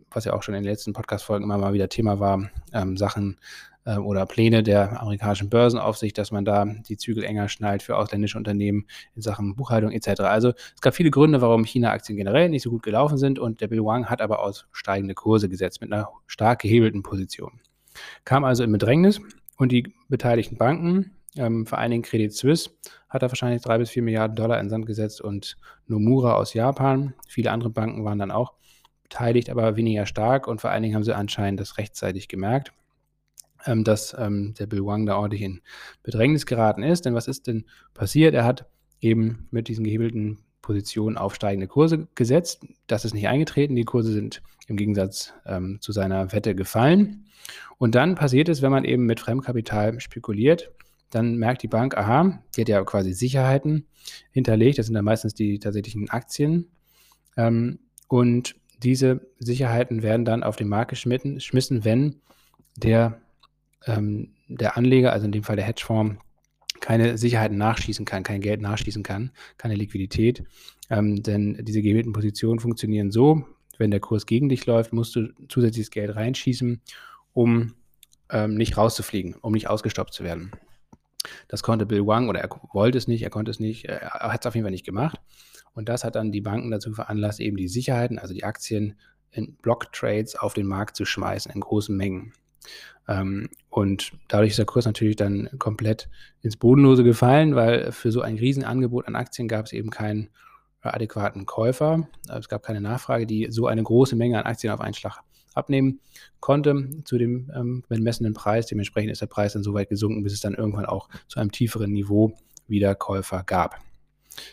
was 0.09 0.25
ja 0.25 0.33
auch 0.33 0.43
schon 0.43 0.55
in 0.55 0.63
den 0.63 0.69
letzten 0.69 0.93
Podcast-Folgen 0.93 1.43
immer 1.43 1.57
mal 1.57 1.73
wieder 1.73 1.89
Thema 1.89 2.19
war, 2.19 2.49
ähm, 2.73 2.97
Sachen 2.97 3.37
äh, 3.85 3.97
oder 3.97 4.25
Pläne 4.25 4.63
der 4.63 5.01
amerikanischen 5.01 5.49
Börsenaufsicht, 5.49 6.17
dass 6.17 6.31
man 6.31 6.45
da 6.45 6.65
die 6.65 6.97
Zügel 6.97 7.23
enger 7.23 7.49
schnallt 7.49 7.83
für 7.83 7.97
ausländische 7.97 8.37
Unternehmen 8.37 8.85
in 9.15 9.21
Sachen 9.21 9.55
Buchhaltung 9.55 9.91
etc. 9.91 10.21
Also 10.21 10.49
es 10.49 10.81
gab 10.81 10.95
viele 10.95 11.11
Gründe, 11.11 11.41
warum 11.41 11.65
China-Aktien 11.65 12.17
generell 12.17 12.49
nicht 12.49 12.63
so 12.63 12.69
gut 12.69 12.83
gelaufen 12.83 13.17
sind 13.17 13.39
und 13.39 13.61
der 13.61 13.67
Bill 13.67 13.83
Wang 13.83 14.05
hat 14.07 14.21
aber 14.21 14.43
aus 14.43 14.67
steigende 14.71 15.15
Kurse 15.15 15.49
gesetzt 15.49 15.81
mit 15.81 15.91
einer 15.91 16.09
stark 16.27 16.61
gehebelten 16.61 17.03
Position. 17.03 17.59
Kam 18.23 18.43
also 18.43 18.63
in 18.63 18.71
Bedrängnis 18.71 19.19
und 19.57 19.71
die 19.71 19.93
beteiligten 20.07 20.57
Banken, 20.57 21.17
ähm, 21.37 21.65
vor 21.65 21.77
allen 21.77 21.91
Dingen 21.91 22.03
Credit 22.03 22.33
Suisse, 22.33 22.71
hat 23.09 23.23
er 23.23 23.29
wahrscheinlich 23.29 23.61
drei 23.61 23.77
bis 23.77 23.89
vier 23.89 24.03
Milliarden 24.03 24.35
Dollar 24.35 24.59
in 24.59 24.69
Sand 24.69 24.85
gesetzt 24.85 25.21
und 25.21 25.57
Nomura 25.87 26.35
aus 26.35 26.53
Japan. 26.53 27.13
Viele 27.27 27.51
andere 27.51 27.69
Banken 27.69 28.05
waren 28.05 28.19
dann 28.19 28.31
auch 28.31 28.53
beteiligt, 29.03 29.49
aber 29.49 29.75
weniger 29.75 30.05
stark 30.05 30.47
und 30.47 30.61
vor 30.61 30.69
allen 30.69 30.83
Dingen 30.83 30.95
haben 30.95 31.03
sie 31.03 31.15
anscheinend 31.15 31.59
das 31.59 31.77
rechtzeitig 31.77 32.29
gemerkt 32.29 32.71
ähm, 33.65 33.83
dass 33.83 34.15
ähm, 34.17 34.53
der 34.59 34.67
Bill 34.67 34.85
Wang 34.85 35.05
da 35.05 35.17
ordentlich 35.17 35.41
in 35.41 35.61
Bedrängnis 36.03 36.45
geraten 36.45 36.83
ist. 36.83 37.05
Denn 37.05 37.13
was 37.13 37.27
ist 37.27 37.47
denn 37.47 37.65
passiert? 37.93 38.33
Er 38.33 38.45
hat 38.45 38.65
eben 38.99 39.47
mit 39.51 39.67
diesen 39.67 39.83
gehebelten 39.83 40.39
Positionen 40.61 41.17
aufsteigende 41.17 41.67
Kurse 41.67 42.07
gesetzt. 42.15 42.65
Das 42.87 43.05
ist 43.05 43.13
nicht 43.13 43.27
eingetreten. 43.27 43.75
Die 43.75 43.83
Kurse 43.83 44.11
sind 44.11 44.41
im 44.67 44.77
Gegensatz 44.77 45.33
ähm, 45.45 45.79
zu 45.81 45.91
seiner 45.91 46.31
Wette 46.31 46.55
gefallen. 46.55 47.25
Und 47.77 47.95
dann 47.95 48.15
passiert 48.15 48.47
es, 48.49 48.61
wenn 48.61 48.71
man 48.71 48.85
eben 48.85 49.05
mit 49.05 49.19
Fremdkapital 49.19 49.99
spekuliert, 49.99 50.71
dann 51.09 51.35
merkt 51.35 51.63
die 51.63 51.67
Bank, 51.67 51.97
aha, 51.97 52.41
die 52.55 52.61
hat 52.61 52.69
ja 52.69 52.83
quasi 52.83 53.13
Sicherheiten 53.13 53.87
hinterlegt. 54.31 54.77
Das 54.77 54.85
sind 54.85 54.95
dann 54.95 55.05
meistens 55.05 55.33
die 55.33 55.59
tatsächlichen 55.59 56.09
Aktien. 56.09 56.71
Ähm, 57.37 57.79
und 58.07 58.55
diese 58.81 59.27
Sicherheiten 59.39 60.03
werden 60.03 60.25
dann 60.25 60.43
auf 60.43 60.55
den 60.55 60.67
Markt 60.67 60.89
geschmissen, 60.89 61.85
wenn 61.85 62.21
der 62.77 63.20
ähm, 63.85 64.33
der 64.47 64.77
Anleger, 64.77 65.13
also 65.13 65.25
in 65.25 65.31
dem 65.31 65.43
Fall 65.43 65.55
der 65.55 65.65
Hedgefonds, 65.65 66.17
keine 66.79 67.17
Sicherheiten 67.17 67.57
nachschießen 67.57 68.05
kann, 68.05 68.23
kein 68.23 68.41
Geld 68.41 68.61
nachschießen 68.61 69.03
kann, 69.03 69.31
keine 69.57 69.75
Liquidität. 69.75 70.43
Ähm, 70.89 71.21
denn 71.21 71.63
diese 71.63 71.81
gewählten 71.81 72.11
Positionen 72.11 72.59
funktionieren 72.59 73.11
so, 73.11 73.45
wenn 73.77 73.91
der 73.91 73.99
Kurs 73.99 74.25
gegen 74.25 74.49
dich 74.49 74.65
läuft, 74.65 74.91
musst 74.91 75.15
du 75.15 75.29
zusätzliches 75.47 75.91
Geld 75.91 76.15
reinschießen, 76.15 76.81
um 77.33 77.73
ähm, 78.29 78.55
nicht 78.55 78.77
rauszufliegen, 78.77 79.35
um 79.41 79.53
nicht 79.53 79.69
ausgestoppt 79.69 80.13
zu 80.13 80.23
werden. 80.23 80.51
Das 81.47 81.61
konnte 81.63 81.85
Bill 81.85 82.05
Wang 82.07 82.29
oder 82.29 82.39
er 82.39 82.49
wollte 82.73 82.97
es 82.97 83.07
nicht, 83.07 83.21
er 83.21 83.29
konnte 83.29 83.51
es 83.51 83.59
nicht, 83.59 83.85
er 83.85 84.09
hat 84.11 84.41
es 84.41 84.47
auf 84.47 84.55
jeden 84.55 84.65
Fall 84.65 84.71
nicht 84.71 84.85
gemacht. 84.85 85.19
Und 85.73 85.87
das 85.87 86.03
hat 86.03 86.15
dann 86.15 86.31
die 86.31 86.41
Banken 86.41 86.71
dazu 86.71 86.93
veranlasst, 86.93 87.39
eben 87.39 87.57
die 87.57 87.67
Sicherheiten, 87.67 88.19
also 88.19 88.33
die 88.33 88.43
Aktien 88.43 88.95
in 89.31 89.55
Block-Trades 89.55 90.35
auf 90.35 90.53
den 90.53 90.65
Markt 90.65 90.95
zu 90.95 91.05
schmeißen 91.05 91.51
in 91.51 91.61
großen 91.61 91.95
Mengen. 91.95 92.33
Ähm, 93.07 93.49
und 93.69 94.11
dadurch 94.27 94.51
ist 94.51 94.59
der 94.59 94.65
Kurs 94.65 94.85
natürlich 94.85 95.15
dann 95.15 95.49
komplett 95.57 96.09
ins 96.41 96.57
Bodenlose 96.57 97.03
gefallen, 97.03 97.55
weil 97.55 97.91
für 97.91 98.11
so 98.11 98.21
ein 98.21 98.37
Riesenangebot 98.37 99.07
an 99.07 99.15
Aktien 99.15 99.47
gab 99.47 99.65
es 99.65 99.73
eben 99.73 99.89
keinen 99.89 100.29
adäquaten 100.81 101.45
Käufer. 101.45 102.07
Es 102.27 102.49
gab 102.49 102.63
keine 102.63 102.81
Nachfrage, 102.81 103.27
die 103.27 103.47
so 103.49 103.67
eine 103.67 103.83
große 103.83 104.15
Menge 104.15 104.39
an 104.39 104.45
Aktien 104.45 104.73
auf 104.73 104.81
einen 104.81 104.93
Schlag 104.93 105.19
abnehmen 105.53 105.99
konnte 106.39 106.89
zu 107.03 107.17
dem 107.17 107.51
ähm, 107.55 107.83
bemessenen 107.87 108.33
Preis. 108.33 108.67
Dementsprechend 108.67 109.11
ist 109.11 109.21
der 109.21 109.27
Preis 109.27 109.53
dann 109.53 109.63
so 109.63 109.73
weit 109.73 109.89
gesunken, 109.89 110.23
bis 110.23 110.33
es 110.33 110.39
dann 110.39 110.55
irgendwann 110.55 110.85
auch 110.85 111.09
zu 111.27 111.39
einem 111.39 111.51
tieferen 111.51 111.91
Niveau 111.91 112.33
wieder 112.67 112.95
Käufer 112.95 113.43
gab. 113.43 113.79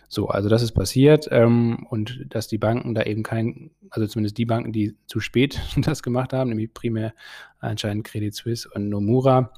So, 0.09 0.29
also 0.29 0.49
das 0.49 0.63
ist 0.63 0.73
passiert 0.73 1.29
ähm, 1.31 1.87
und 1.91 2.27
dass 2.29 2.49
die 2.49 2.59
Banken 2.59 2.95
da 2.95 3.03
eben 3.03 3.23
kein, 3.23 3.71
also 3.91 4.07
zumindest 4.07 4.39
die 4.39 4.47
Banken, 4.47 4.73
die 4.73 4.97
zu 5.07 5.21
spät 5.21 5.61
das 5.77 6.03
gemacht 6.03 6.33
haben, 6.33 6.51
nämlich 6.51 6.73
primär 6.75 7.15
anscheinend 7.61 8.05
Credit 8.05 8.35
Suisse 8.35 8.69
und 8.69 8.89
Nomura, 8.89 9.53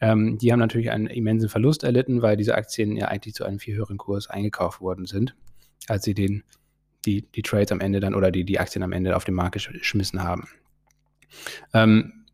ähm, 0.00 0.38
die 0.38 0.52
haben 0.52 0.58
natürlich 0.58 0.90
einen 0.90 1.06
immensen 1.06 1.48
Verlust 1.48 1.84
erlitten, 1.84 2.22
weil 2.22 2.36
diese 2.36 2.54
Aktien 2.54 2.96
ja 2.96 3.08
eigentlich 3.08 3.34
zu 3.34 3.44
einem 3.44 3.58
viel 3.58 3.76
höheren 3.76 3.96
Kurs 3.96 4.28
eingekauft 4.28 4.80
worden 4.80 5.06
sind, 5.06 5.34
als 5.88 6.04
sie 6.04 6.14
den, 6.14 6.42
die, 7.04 7.22
die 7.22 7.42
Trades 7.42 7.72
am 7.72 7.80
Ende 7.80 8.00
dann 8.00 8.14
oder 8.14 8.30
die, 8.30 8.44
die 8.44 8.58
Aktien 8.58 8.82
am 8.82 8.92
Ende 8.92 9.16
auf 9.16 9.24
den 9.24 9.34
Markt 9.34 9.54
geschmissen 9.54 10.22
haben. 10.22 10.48
Ähm, 11.72 12.24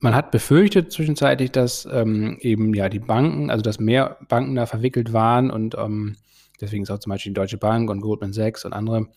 man 0.00 0.14
hat 0.14 0.30
befürchtet 0.30 0.92
zwischenzeitlich, 0.92 1.50
dass 1.50 1.88
ähm, 1.90 2.36
eben 2.40 2.74
ja 2.74 2.88
die 2.88 2.98
Banken, 2.98 3.50
also 3.50 3.62
dass 3.62 3.80
mehr 3.80 4.18
Banken 4.28 4.54
da 4.54 4.66
verwickelt 4.66 5.12
waren 5.12 5.50
und 5.50 5.76
ähm, 5.78 6.16
deswegen 6.60 6.82
ist 6.82 6.90
auch 6.90 6.98
zum 6.98 7.10
Beispiel 7.10 7.30
die 7.30 7.34
Deutsche 7.40 7.58
Bank 7.58 7.90
und 7.90 8.00
Goldman 8.00 8.32
Sachs 8.32 8.64
und 8.64 8.72
andere 8.72 9.08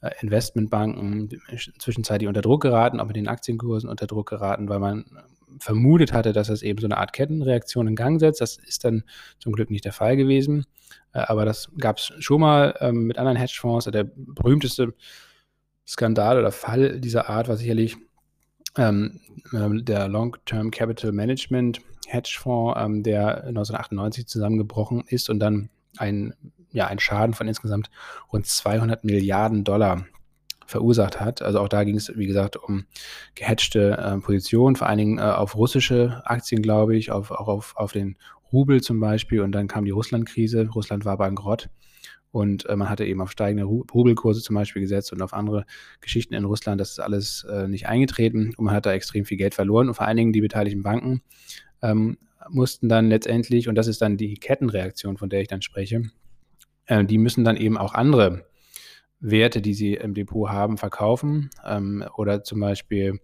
äh, 0.00 0.10
Investmentbanken 0.20 1.30
zwischenzeitlich 1.78 2.28
unter 2.28 2.42
Druck 2.42 2.62
geraten, 2.62 3.00
auch 3.00 3.06
mit 3.06 3.16
den 3.16 3.28
Aktienkursen 3.28 3.88
unter 3.88 4.06
Druck 4.06 4.28
geraten, 4.28 4.68
weil 4.68 4.78
man 4.78 5.04
vermutet 5.60 6.12
hatte, 6.12 6.32
dass 6.32 6.48
das 6.48 6.62
eben 6.62 6.80
so 6.80 6.86
eine 6.86 6.98
Art 6.98 7.12
Kettenreaktion 7.12 7.86
in 7.86 7.96
Gang 7.96 8.20
setzt. 8.20 8.40
Das 8.40 8.56
ist 8.56 8.84
dann 8.84 9.04
zum 9.38 9.52
Glück 9.52 9.70
nicht 9.70 9.84
der 9.84 9.92
Fall 9.92 10.16
gewesen. 10.16 10.66
Äh, 11.12 11.20
aber 11.20 11.44
das 11.44 11.70
gab 11.78 11.98
es 11.98 12.12
schon 12.18 12.40
mal 12.40 12.74
ähm, 12.80 13.04
mit 13.04 13.18
anderen 13.18 13.36
Hedgefonds. 13.36 13.86
Der 13.86 14.04
berühmteste 14.04 14.94
Skandal 15.86 16.38
oder 16.38 16.52
Fall 16.52 17.00
dieser 17.00 17.28
Art 17.28 17.48
war 17.48 17.56
sicherlich 17.56 17.96
ähm, 18.76 19.20
ähm, 19.52 19.84
der 19.84 20.08
Long-Term 20.08 20.70
Capital 20.70 21.12
Management 21.12 21.80
Hedgefonds, 22.06 22.80
ähm, 22.80 23.02
der 23.02 23.44
1998 23.44 24.26
zusammengebrochen 24.26 25.04
ist 25.06 25.30
und 25.30 25.38
dann 25.38 25.70
ein, 25.96 26.34
ja, 26.74 26.88
ein 26.88 26.98
Schaden 26.98 27.34
von 27.34 27.48
insgesamt 27.48 27.90
rund 28.32 28.46
200 28.46 29.04
Milliarden 29.04 29.64
Dollar 29.64 30.04
verursacht 30.66 31.20
hat. 31.20 31.40
Also 31.40 31.60
auch 31.60 31.68
da 31.68 31.84
ging 31.84 31.96
es, 31.96 32.12
wie 32.16 32.26
gesagt, 32.26 32.56
um 32.56 32.84
gehatchte 33.34 33.96
äh, 33.96 34.18
Positionen, 34.18 34.76
vor 34.76 34.88
allen 34.88 34.98
Dingen 34.98 35.18
äh, 35.18 35.22
auf 35.22 35.56
russische 35.56 36.22
Aktien, 36.24 36.62
glaube 36.62 36.96
ich, 36.96 37.10
auf, 37.10 37.30
auch 37.30 37.48
auf, 37.48 37.76
auf 37.76 37.92
den 37.92 38.16
Rubel 38.52 38.80
zum 38.80 38.98
Beispiel. 39.00 39.40
Und 39.40 39.52
dann 39.52 39.68
kam 39.68 39.84
die 39.84 39.92
Russland-Krise. 39.92 40.68
Russland 40.74 41.04
war 41.04 41.16
bankrott. 41.16 41.70
Und 42.32 42.66
äh, 42.66 42.74
man 42.74 42.90
hatte 42.90 43.04
eben 43.04 43.20
auf 43.20 43.30
steigende 43.30 43.64
Rubelkurse 43.64 44.42
zum 44.42 44.54
Beispiel 44.54 44.82
gesetzt 44.82 45.12
und 45.12 45.22
auf 45.22 45.32
andere 45.32 45.64
Geschichten 46.00 46.34
in 46.34 46.44
Russland. 46.44 46.80
Das 46.80 46.90
ist 46.90 46.98
alles 46.98 47.46
äh, 47.48 47.68
nicht 47.68 47.86
eingetreten 47.86 48.52
und 48.56 48.64
man 48.64 48.74
hat 48.74 48.86
da 48.86 48.92
extrem 48.92 49.24
viel 49.24 49.36
Geld 49.36 49.54
verloren. 49.54 49.86
Und 49.86 49.94
vor 49.94 50.06
allen 50.06 50.16
Dingen 50.16 50.32
die 50.32 50.40
beteiligten 50.40 50.82
Banken 50.82 51.22
ähm, 51.82 52.18
mussten 52.48 52.88
dann 52.88 53.08
letztendlich, 53.08 53.68
und 53.68 53.76
das 53.76 53.86
ist 53.86 54.02
dann 54.02 54.16
die 54.16 54.34
Kettenreaktion, 54.34 55.16
von 55.16 55.28
der 55.28 55.42
ich 55.42 55.48
dann 55.48 55.62
spreche, 55.62 56.10
äh, 56.86 57.04
die 57.04 57.18
müssen 57.18 57.44
dann 57.44 57.56
eben 57.56 57.76
auch 57.76 57.94
andere 57.94 58.46
Werte, 59.20 59.62
die 59.62 59.74
sie 59.74 59.94
im 59.94 60.14
Depot 60.14 60.50
haben, 60.50 60.76
verkaufen. 60.76 61.50
Ähm, 61.64 62.04
oder 62.16 62.44
zum 62.44 62.60
Beispiel, 62.60 63.20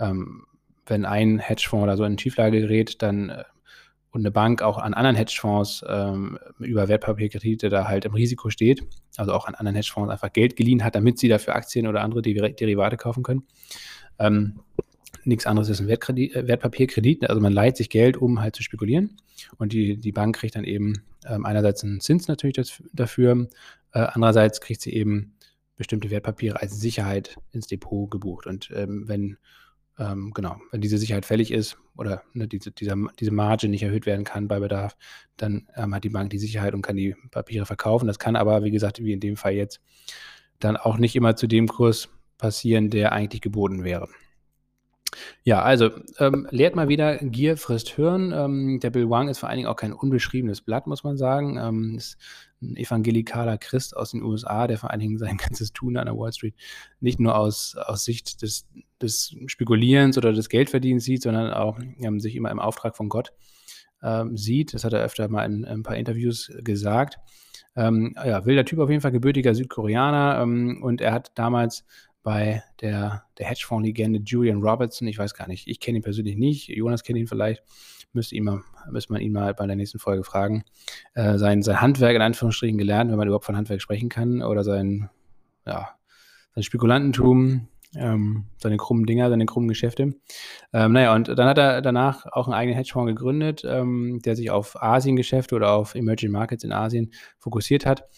ähm, 0.00 0.44
wenn 0.86 1.04
ein 1.04 1.38
Hedgefonds 1.38 1.84
oder 1.84 1.96
so 1.96 2.04
in 2.04 2.18
Schieflage 2.18 2.60
gerät, 2.60 3.02
dann 3.02 3.30
äh, 3.30 3.44
und 4.14 4.20
eine 4.20 4.30
Bank 4.30 4.62
auch 4.62 4.78
an 4.78 4.94
anderen 4.94 5.16
Hedgefonds 5.16 5.84
ähm, 5.88 6.38
über 6.60 6.86
Wertpapierkredite 6.86 7.68
da 7.68 7.88
halt 7.88 8.04
im 8.04 8.14
Risiko 8.14 8.48
steht, 8.48 8.86
also 9.16 9.32
auch 9.32 9.46
an 9.46 9.56
anderen 9.56 9.74
Hedgefonds 9.74 10.12
einfach 10.12 10.32
Geld 10.32 10.54
geliehen 10.54 10.84
hat, 10.84 10.94
damit 10.94 11.18
sie 11.18 11.26
dafür 11.26 11.56
Aktien 11.56 11.88
oder 11.88 12.00
andere 12.02 12.22
Derivate 12.22 12.96
kaufen 12.96 13.24
können. 13.24 13.42
Ähm, 14.20 14.60
nichts 15.24 15.46
anderes 15.46 15.68
ist 15.68 15.80
ein 15.80 15.88
äh, 15.88 16.46
Wertpapierkredit, 16.46 17.28
also 17.28 17.40
man 17.40 17.52
leiht 17.52 17.76
sich 17.76 17.90
Geld, 17.90 18.16
um 18.16 18.40
halt 18.40 18.54
zu 18.54 18.62
spekulieren 18.62 19.16
und 19.58 19.72
die, 19.72 19.98
die 19.98 20.12
Bank 20.12 20.36
kriegt 20.36 20.54
dann 20.54 20.64
eben 20.64 21.02
ähm, 21.26 21.44
einerseits 21.44 21.84
einen 21.84 22.00
Zins 22.00 22.28
natürlich 22.28 22.56
das, 22.56 22.82
dafür, 22.92 23.48
äh, 23.92 24.00
andererseits 24.00 24.60
kriegt 24.60 24.80
sie 24.80 24.92
eben 24.92 25.36
bestimmte 25.76 26.10
Wertpapiere 26.10 26.60
als 26.60 26.78
Sicherheit 26.78 27.36
ins 27.52 27.66
Depot 27.66 28.10
gebucht 28.10 28.46
und 28.46 28.70
ähm, 28.74 29.08
wenn 29.08 29.36
ähm, 29.98 30.32
genau, 30.34 30.56
wenn 30.70 30.80
diese 30.80 30.98
Sicherheit 30.98 31.24
fällig 31.24 31.52
ist 31.52 31.78
oder 31.96 32.22
ne, 32.32 32.48
diese, 32.48 32.72
dieser, 32.72 32.96
diese 33.20 33.30
Marge 33.30 33.68
nicht 33.68 33.82
erhöht 33.82 34.06
werden 34.06 34.24
kann 34.24 34.48
bei 34.48 34.58
Bedarf, 34.58 34.96
dann 35.36 35.68
ähm, 35.76 35.94
hat 35.94 36.04
die 36.04 36.10
Bank 36.10 36.30
die 36.30 36.38
Sicherheit 36.38 36.74
und 36.74 36.82
kann 36.82 36.96
die 36.96 37.14
Papiere 37.30 37.66
verkaufen. 37.66 38.06
Das 38.06 38.18
kann 38.18 38.36
aber, 38.36 38.64
wie 38.64 38.70
gesagt, 38.70 39.02
wie 39.02 39.12
in 39.12 39.20
dem 39.20 39.36
Fall 39.36 39.52
jetzt, 39.52 39.80
dann 40.58 40.76
auch 40.76 40.98
nicht 40.98 41.14
immer 41.14 41.36
zu 41.36 41.46
dem 41.46 41.68
Kurs 41.68 42.08
passieren, 42.38 42.90
der 42.90 43.12
eigentlich 43.12 43.40
geboten 43.40 43.84
wäre. 43.84 44.08
Ja, 45.42 45.62
also 45.62 45.90
ähm, 46.18 46.46
lehrt 46.50 46.74
mal 46.74 46.88
wieder, 46.88 47.18
Gier 47.18 47.56
frisst 47.56 47.90
Hirn. 47.90 48.32
Ähm, 48.32 48.80
der 48.80 48.90
Bill 48.90 49.10
Wang 49.10 49.28
ist 49.28 49.38
vor 49.38 49.48
allen 49.48 49.58
Dingen 49.58 49.68
auch 49.68 49.76
kein 49.76 49.92
unbeschriebenes 49.92 50.60
Blatt, 50.60 50.86
muss 50.86 51.04
man 51.04 51.16
sagen. 51.16 51.58
Ähm, 51.58 51.96
ist 51.96 52.18
ein 52.62 52.76
evangelikaler 52.76 53.58
Christ 53.58 53.96
aus 53.96 54.12
den 54.12 54.22
USA, 54.22 54.66
der 54.66 54.78
vor 54.78 54.90
allen 54.90 55.00
Dingen 55.00 55.18
sein 55.18 55.36
ganzes 55.38 55.72
Tun 55.72 55.96
an 55.96 56.06
der 56.06 56.16
Wall 56.16 56.32
Street 56.32 56.54
nicht 57.00 57.20
nur 57.20 57.36
aus, 57.36 57.76
aus 57.76 58.04
Sicht 58.04 58.42
des, 58.42 58.66
des 59.00 59.36
Spekulierens 59.46 60.18
oder 60.18 60.32
des 60.32 60.48
Geldverdienens 60.48 61.04
sieht, 61.04 61.22
sondern 61.22 61.52
auch 61.52 61.78
ähm, 62.00 62.20
sich 62.20 62.36
immer 62.36 62.50
im 62.50 62.60
Auftrag 62.60 62.96
von 62.96 63.08
Gott 63.08 63.32
ähm, 64.02 64.36
sieht. 64.36 64.74
Das 64.74 64.84
hat 64.84 64.92
er 64.92 65.02
öfter 65.02 65.28
mal 65.28 65.44
in, 65.44 65.64
in 65.64 65.66
ein 65.66 65.82
paar 65.82 65.96
Interviews 65.96 66.52
gesagt. 66.62 67.18
Ähm, 67.76 68.14
ja, 68.24 68.44
wilder 68.46 68.64
Typ 68.64 68.78
auf 68.78 68.90
jeden 68.90 69.00
Fall, 69.00 69.10
gebürtiger 69.10 69.54
Südkoreaner 69.54 70.40
ähm, 70.40 70.80
und 70.82 71.00
er 71.00 71.12
hat 71.12 71.32
damals 71.34 71.84
bei 72.24 72.62
der, 72.80 73.24
der 73.38 73.46
Hedgefonds-Legende 73.46 74.20
Julian 74.24 74.62
Robertson, 74.62 75.06
ich 75.06 75.18
weiß 75.18 75.34
gar 75.34 75.46
nicht, 75.46 75.68
ich 75.68 75.78
kenne 75.78 75.98
ihn 75.98 76.02
persönlich 76.02 76.36
nicht, 76.36 76.68
Jonas 76.68 77.04
kennt 77.04 77.18
ihn 77.18 77.28
vielleicht, 77.28 77.62
müsste, 78.12 78.34
ihn 78.34 78.44
mal, 78.44 78.62
müsste 78.90 79.12
man 79.12 79.22
ihn 79.22 79.32
mal 79.32 79.54
bei 79.54 79.66
der 79.66 79.76
nächsten 79.76 79.98
Folge 79.98 80.24
fragen, 80.24 80.64
äh, 81.14 81.36
sein, 81.36 81.62
sein 81.62 81.80
Handwerk 81.82 82.16
in 82.16 82.22
Anführungsstrichen 82.22 82.78
gelernt, 82.78 83.10
wenn 83.10 83.18
man 83.18 83.28
überhaupt 83.28 83.44
von 83.44 83.56
Handwerk 83.56 83.82
sprechen 83.82 84.08
kann, 84.08 84.42
oder 84.42 84.64
sein, 84.64 85.10
ja, 85.66 85.90
sein 86.54 86.62
Spekulantentum, 86.62 87.68
ähm, 87.94 88.46
seine 88.56 88.78
krummen 88.78 89.04
Dinger, 89.04 89.28
seine 89.28 89.44
krummen 89.44 89.68
Geschäfte. 89.68 90.14
Ähm, 90.72 90.92
naja, 90.92 91.14
und 91.14 91.28
dann 91.28 91.46
hat 91.46 91.58
er 91.58 91.82
danach 91.82 92.24
auch 92.32 92.46
einen 92.46 92.54
eigenen 92.54 92.76
Hedgefonds 92.76 93.10
gegründet, 93.10 93.64
ähm, 93.66 94.20
der 94.24 94.34
sich 94.34 94.50
auf 94.50 94.82
Asiengeschäfte 94.82 95.54
oder 95.54 95.72
auf 95.72 95.94
Emerging 95.94 96.30
Markets 96.30 96.64
in 96.64 96.72
Asien 96.72 97.12
fokussiert 97.38 97.84
hat. 97.84 98.08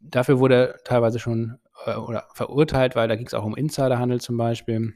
Dafür 0.00 0.38
wurde 0.38 0.54
er 0.54 0.84
teilweise 0.84 1.18
schon 1.18 1.58
äh, 1.86 1.94
oder 1.94 2.28
verurteilt, 2.34 2.96
weil 2.96 3.08
da 3.08 3.16
ging 3.16 3.26
es 3.26 3.34
auch 3.34 3.44
um 3.44 3.56
Insiderhandel 3.56 4.20
zum 4.20 4.36
Beispiel. 4.36 4.94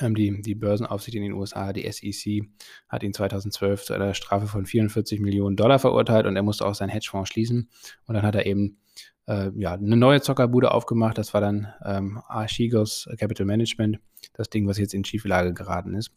Ähm, 0.00 0.14
die, 0.14 0.42
die 0.42 0.54
Börsenaufsicht 0.54 1.16
in 1.16 1.22
den 1.22 1.32
USA, 1.32 1.72
die 1.72 1.90
SEC, 1.90 2.48
hat 2.88 3.02
ihn 3.02 3.14
2012 3.14 3.84
zu 3.84 3.94
einer 3.94 4.14
Strafe 4.14 4.46
von 4.46 4.66
44 4.66 5.20
Millionen 5.20 5.56
Dollar 5.56 5.78
verurteilt 5.78 6.26
und 6.26 6.36
er 6.36 6.42
musste 6.42 6.66
auch 6.66 6.74
seinen 6.74 6.88
Hedgefonds 6.88 7.30
schließen. 7.30 7.68
Und 8.06 8.14
dann 8.14 8.24
hat 8.24 8.34
er 8.34 8.46
eben 8.46 8.78
äh, 9.26 9.50
ja, 9.56 9.74
eine 9.74 9.96
neue 9.96 10.20
Zockerbude 10.20 10.72
aufgemacht. 10.72 11.18
Das 11.18 11.32
war 11.32 11.40
dann 11.40 11.72
ähm, 11.84 12.20
Archegos 12.26 13.08
Capital 13.18 13.46
Management, 13.46 13.98
das 14.32 14.50
Ding, 14.50 14.66
was 14.66 14.78
jetzt 14.78 14.94
in 14.94 15.04
Schieflage 15.04 15.54
geraten 15.54 15.94
ist. 15.94 16.10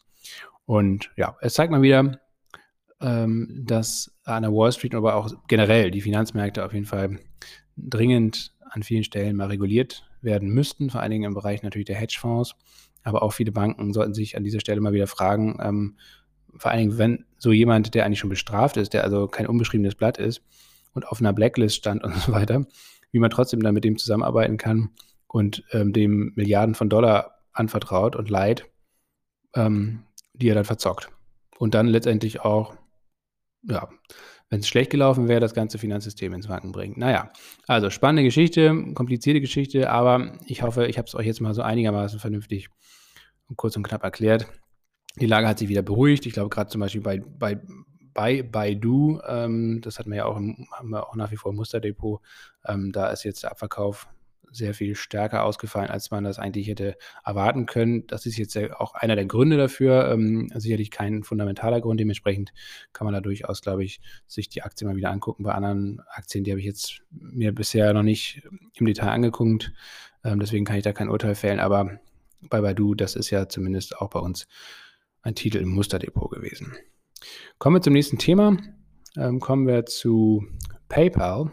Und 0.65 1.11
ja, 1.15 1.37
es 1.41 1.53
zeigt 1.53 1.71
mal 1.71 1.81
wieder, 1.81 2.19
ähm, 2.99 3.63
dass 3.65 4.11
an 4.23 4.43
der 4.43 4.51
Wall 4.51 4.71
Street, 4.71 4.95
aber 4.95 5.15
auch 5.15 5.31
generell 5.47 5.91
die 5.91 6.01
Finanzmärkte 6.01 6.65
auf 6.65 6.73
jeden 6.73 6.85
Fall 6.85 7.19
dringend 7.77 8.53
an 8.71 8.83
vielen 8.83 9.03
Stellen 9.03 9.35
mal 9.35 9.47
reguliert 9.47 10.07
werden 10.21 10.49
müssten, 10.49 10.89
vor 10.89 11.01
allen 11.01 11.11
Dingen 11.11 11.25
im 11.25 11.33
Bereich 11.33 11.63
natürlich 11.63 11.85
der 11.85 11.95
Hedgefonds. 11.95 12.55
Aber 13.03 13.23
auch 13.23 13.31
viele 13.31 13.51
Banken 13.51 13.93
sollten 13.93 14.13
sich 14.13 14.35
an 14.35 14.43
dieser 14.43 14.59
Stelle 14.59 14.81
mal 14.81 14.93
wieder 14.93 15.07
fragen, 15.07 15.57
ähm, 15.61 15.97
vor 16.55 16.71
allen 16.71 16.79
Dingen, 16.79 16.97
wenn 16.97 17.25
so 17.37 17.51
jemand, 17.51 17.93
der 17.93 18.05
eigentlich 18.05 18.19
schon 18.19 18.29
bestraft 18.29 18.77
ist, 18.77 18.93
der 18.93 19.03
also 19.03 19.27
kein 19.27 19.47
unbeschriebenes 19.47 19.95
Blatt 19.95 20.17
ist 20.17 20.41
und 20.93 21.07
auf 21.07 21.19
einer 21.19 21.33
Blacklist 21.33 21.75
stand 21.75 22.03
und 22.03 22.15
so 22.15 22.31
weiter, 22.31 22.65
wie 23.11 23.19
man 23.19 23.29
trotzdem 23.29 23.61
dann 23.61 23.73
mit 23.73 23.83
dem 23.83 23.97
zusammenarbeiten 23.97 24.57
kann 24.57 24.89
und 25.27 25.63
ähm, 25.71 25.93
dem 25.93 26.33
Milliarden 26.35 26.75
von 26.75 26.89
Dollar 26.89 27.39
anvertraut 27.53 28.15
und 28.15 28.29
leiht, 28.29 28.65
ähm, 29.55 30.03
die 30.33 30.49
er 30.49 30.55
dann 30.55 30.65
verzockt. 30.65 31.09
Und 31.57 31.73
dann 31.73 31.87
letztendlich 31.87 32.41
auch, 32.41 32.75
ja, 33.63 33.89
wenn 34.49 34.61
es 34.61 34.67
schlecht 34.67 34.91
gelaufen 34.91 35.27
wäre, 35.27 35.39
das 35.39 35.53
ganze 35.53 35.77
Finanzsystem 35.77 36.33
ins 36.33 36.47
Wanken 36.47 36.71
bringt. 36.71 36.97
Naja, 36.97 37.31
also 37.67 37.89
spannende 37.89 38.23
Geschichte, 38.23 38.93
komplizierte 38.93 39.41
Geschichte, 39.41 39.89
aber 39.89 40.37
ich 40.45 40.61
hoffe, 40.61 40.87
ich 40.87 40.97
habe 40.97 41.07
es 41.07 41.15
euch 41.15 41.25
jetzt 41.25 41.41
mal 41.41 41.53
so 41.53 41.61
einigermaßen 41.61 42.19
vernünftig 42.19 42.69
und 43.47 43.57
kurz 43.57 43.75
und 43.75 43.83
knapp 43.83 44.03
erklärt. 44.03 44.47
Die 45.19 45.25
Lage 45.25 45.47
hat 45.47 45.59
sich 45.59 45.67
wieder 45.67 45.81
beruhigt. 45.81 46.25
Ich 46.25 46.33
glaube, 46.33 46.49
gerade 46.49 46.69
zum 46.69 46.79
Beispiel 46.79 47.01
bei, 47.01 47.19
bei, 47.19 47.59
bei 48.13 48.43
Baidu, 48.43 49.19
ähm, 49.27 49.81
das 49.81 49.99
hatten 49.99 50.11
wir 50.11 50.17
ja 50.17 50.25
auch, 50.25 50.37
im, 50.37 50.67
haben 50.71 50.89
wir 50.89 51.07
auch 51.07 51.15
nach 51.15 51.31
wie 51.31 51.37
vor 51.37 51.51
im 51.51 51.57
Musterdepot, 51.57 52.21
ähm, 52.65 52.91
da 52.91 53.09
ist 53.09 53.23
jetzt 53.23 53.43
der 53.43 53.51
Abverkauf 53.51 54.07
sehr 54.57 54.73
viel 54.73 54.95
stärker 54.95 55.43
ausgefallen, 55.43 55.89
als 55.89 56.11
man 56.11 56.23
das 56.23 56.39
eigentlich 56.39 56.67
hätte 56.67 56.97
erwarten 57.23 57.65
können. 57.65 58.05
Das 58.07 58.25
ist 58.25 58.37
jetzt 58.37 58.57
auch 58.57 58.95
einer 58.95 59.15
der 59.15 59.25
Gründe 59.25 59.57
dafür. 59.57 60.11
Ähm, 60.11 60.49
sicherlich 60.55 60.91
kein 60.91 61.23
fundamentaler 61.23 61.79
Grund. 61.81 61.99
Dementsprechend 61.99 62.53
kann 62.93 63.05
man 63.05 63.13
da 63.13 63.21
durchaus, 63.21 63.61
glaube 63.61 63.83
ich, 63.83 64.01
sich 64.27 64.49
die 64.49 64.63
Aktie 64.63 64.87
mal 64.87 64.95
wieder 64.95 65.11
angucken. 65.11 65.43
Bei 65.43 65.53
anderen 65.53 66.01
Aktien, 66.09 66.43
die 66.43 66.51
habe 66.51 66.59
ich 66.59 66.65
jetzt 66.65 67.01
mir 67.11 67.53
bisher 67.53 67.93
noch 67.93 68.03
nicht 68.03 68.41
im 68.75 68.85
Detail 68.85 69.11
angeguckt. 69.11 69.71
Ähm, 70.23 70.39
deswegen 70.39 70.65
kann 70.65 70.77
ich 70.77 70.83
da 70.83 70.93
kein 70.93 71.09
Urteil 71.09 71.35
fällen. 71.35 71.59
Aber 71.59 71.99
bei 72.41 72.61
Baidu, 72.61 72.95
das 72.95 73.15
ist 73.15 73.29
ja 73.29 73.47
zumindest 73.47 73.97
auch 73.97 74.09
bei 74.09 74.19
uns 74.19 74.47
ein 75.21 75.35
Titel 75.35 75.57
im 75.57 75.69
Musterdepot 75.69 76.31
gewesen. 76.31 76.73
Kommen 77.59 77.77
wir 77.77 77.81
zum 77.81 77.93
nächsten 77.93 78.17
Thema. 78.17 78.57
Ähm, 79.15 79.39
kommen 79.39 79.67
wir 79.67 79.85
zu 79.85 80.45
PayPal. 80.89 81.51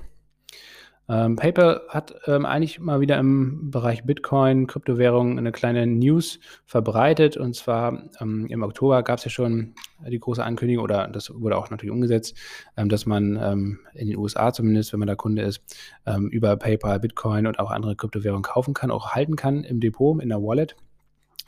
Ähm, 1.06 1.36
PayPal 1.36 1.82
hat 1.88 2.14
ähm, 2.26 2.46
eigentlich 2.46 2.80
mal 2.80 3.00
wieder 3.00 3.18
im 3.18 3.70
Bereich 3.70 4.04
Bitcoin, 4.04 4.66
Kryptowährungen 4.66 5.38
eine 5.38 5.52
kleine 5.52 5.86
News 5.86 6.40
verbreitet. 6.64 7.36
Und 7.36 7.54
zwar 7.54 8.08
ähm, 8.20 8.46
im 8.48 8.62
Oktober 8.62 9.02
gab 9.02 9.18
es 9.18 9.24
ja 9.24 9.30
schon 9.30 9.74
die 10.08 10.18
große 10.18 10.42
Ankündigung, 10.42 10.82
oder 10.82 11.08
das 11.08 11.30
wurde 11.34 11.58
auch 11.58 11.70
natürlich 11.70 11.92
umgesetzt, 11.92 12.36
ähm, 12.76 12.88
dass 12.88 13.04
man 13.04 13.38
ähm, 13.40 13.80
in 13.92 14.08
den 14.08 14.16
USA 14.16 14.52
zumindest, 14.52 14.92
wenn 14.92 15.00
man 15.00 15.08
da 15.08 15.14
Kunde 15.14 15.42
ist, 15.42 15.62
ähm, 16.06 16.28
über 16.28 16.56
PayPal 16.56 17.00
Bitcoin 17.00 17.46
und 17.46 17.58
auch 17.58 17.70
andere 17.70 17.96
Kryptowährungen 17.96 18.42
kaufen 18.42 18.72
kann, 18.72 18.90
auch 18.90 19.10
halten 19.10 19.36
kann 19.36 19.62
im 19.62 19.80
Depot, 19.80 20.22
in 20.22 20.30
der 20.30 20.42
Wallet. 20.42 20.74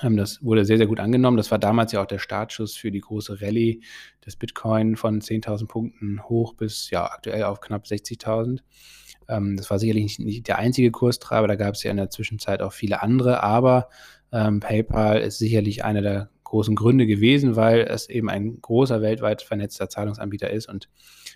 Das 0.02 0.44
wurde 0.44 0.66
sehr, 0.66 0.76
sehr 0.76 0.86
gut 0.86 1.00
angenommen. 1.00 1.38
Das 1.38 1.50
war 1.50 1.58
damals 1.58 1.92
ja 1.92 2.02
auch 2.02 2.06
der 2.06 2.18
Startschuss 2.18 2.76
für 2.76 2.90
die 2.90 3.00
große 3.00 3.40
Rallye 3.40 3.80
des 4.26 4.36
Bitcoin 4.36 4.96
von 4.96 5.22
10.000 5.22 5.66
Punkten 5.68 6.22
hoch 6.28 6.52
bis 6.52 6.90
ja 6.90 7.06
aktuell 7.06 7.44
auf 7.44 7.62
knapp 7.62 7.86
60.000. 7.86 8.60
Ähm, 9.28 9.56
das 9.56 9.70
war 9.70 9.78
sicherlich 9.78 10.04
nicht, 10.04 10.18
nicht, 10.20 10.48
der 10.48 10.58
einzige 10.58 10.90
Kurstreiber, 10.90 11.48
da 11.48 11.56
gab 11.56 11.74
es 11.74 11.82
ja 11.82 11.90
in 11.90 11.96
der 11.96 12.10
Zwischenzeit 12.10 12.62
auch 12.62 12.72
viele 12.72 13.02
andere, 13.02 13.42
aber 13.42 13.88
ähm, 14.32 14.60
PayPal 14.60 15.20
ist 15.20 15.38
sicherlich 15.38 15.84
einer 15.84 16.02
der 16.02 16.30
großen 16.44 16.76
Gründe 16.76 17.06
gewesen, 17.06 17.56
weil 17.56 17.80
es 17.80 18.08
eben 18.08 18.30
ein 18.30 18.60
großer 18.60 19.02
weltweit 19.02 19.42
vernetzter 19.42 19.88
Zahlungsanbieter 19.88 20.50
ist 20.50 20.68
und 20.68 20.88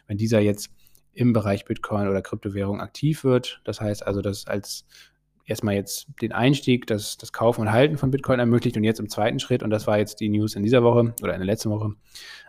wenn 0.07 0.19
dieser 0.19 0.41
jetzt 0.41 0.71
im 1.13 1.33
Bereich 1.33 1.65
Bitcoin 1.65 2.09
oder 2.09 2.23
Kryptowährung 2.23 2.81
aktiv 2.81 3.25
wird, 3.25 3.61
das 3.65 3.81
heißt 3.81 4.07
also, 4.07 4.23
dass 4.23 4.47
als 4.47 4.87
erstmal 5.45 5.75
jetzt 5.75 6.07
den 6.21 6.33
Einstieg, 6.33 6.87
das, 6.87 7.17
das 7.17 7.33
Kaufen 7.33 7.63
und 7.63 7.73
Halten 7.73 7.99
von 7.99 8.11
Bitcoin 8.11 8.41
ermöglicht 8.41 8.77
und 8.77 8.85
jetzt 8.85 9.01
im 9.01 9.09
zweiten 9.09 9.39
Schritt, 9.39 9.63
und 9.63 9.71
das 9.71 9.87
war 9.87 9.99
jetzt 9.99 10.21
die 10.21 10.29
News 10.29 10.55
in 10.55 10.63
dieser 10.63 10.83
Woche 10.83 11.15
oder 11.23 11.35
in 11.35 11.41
der 11.41 11.47
letzten 11.47 11.71
Woche, 11.71 11.95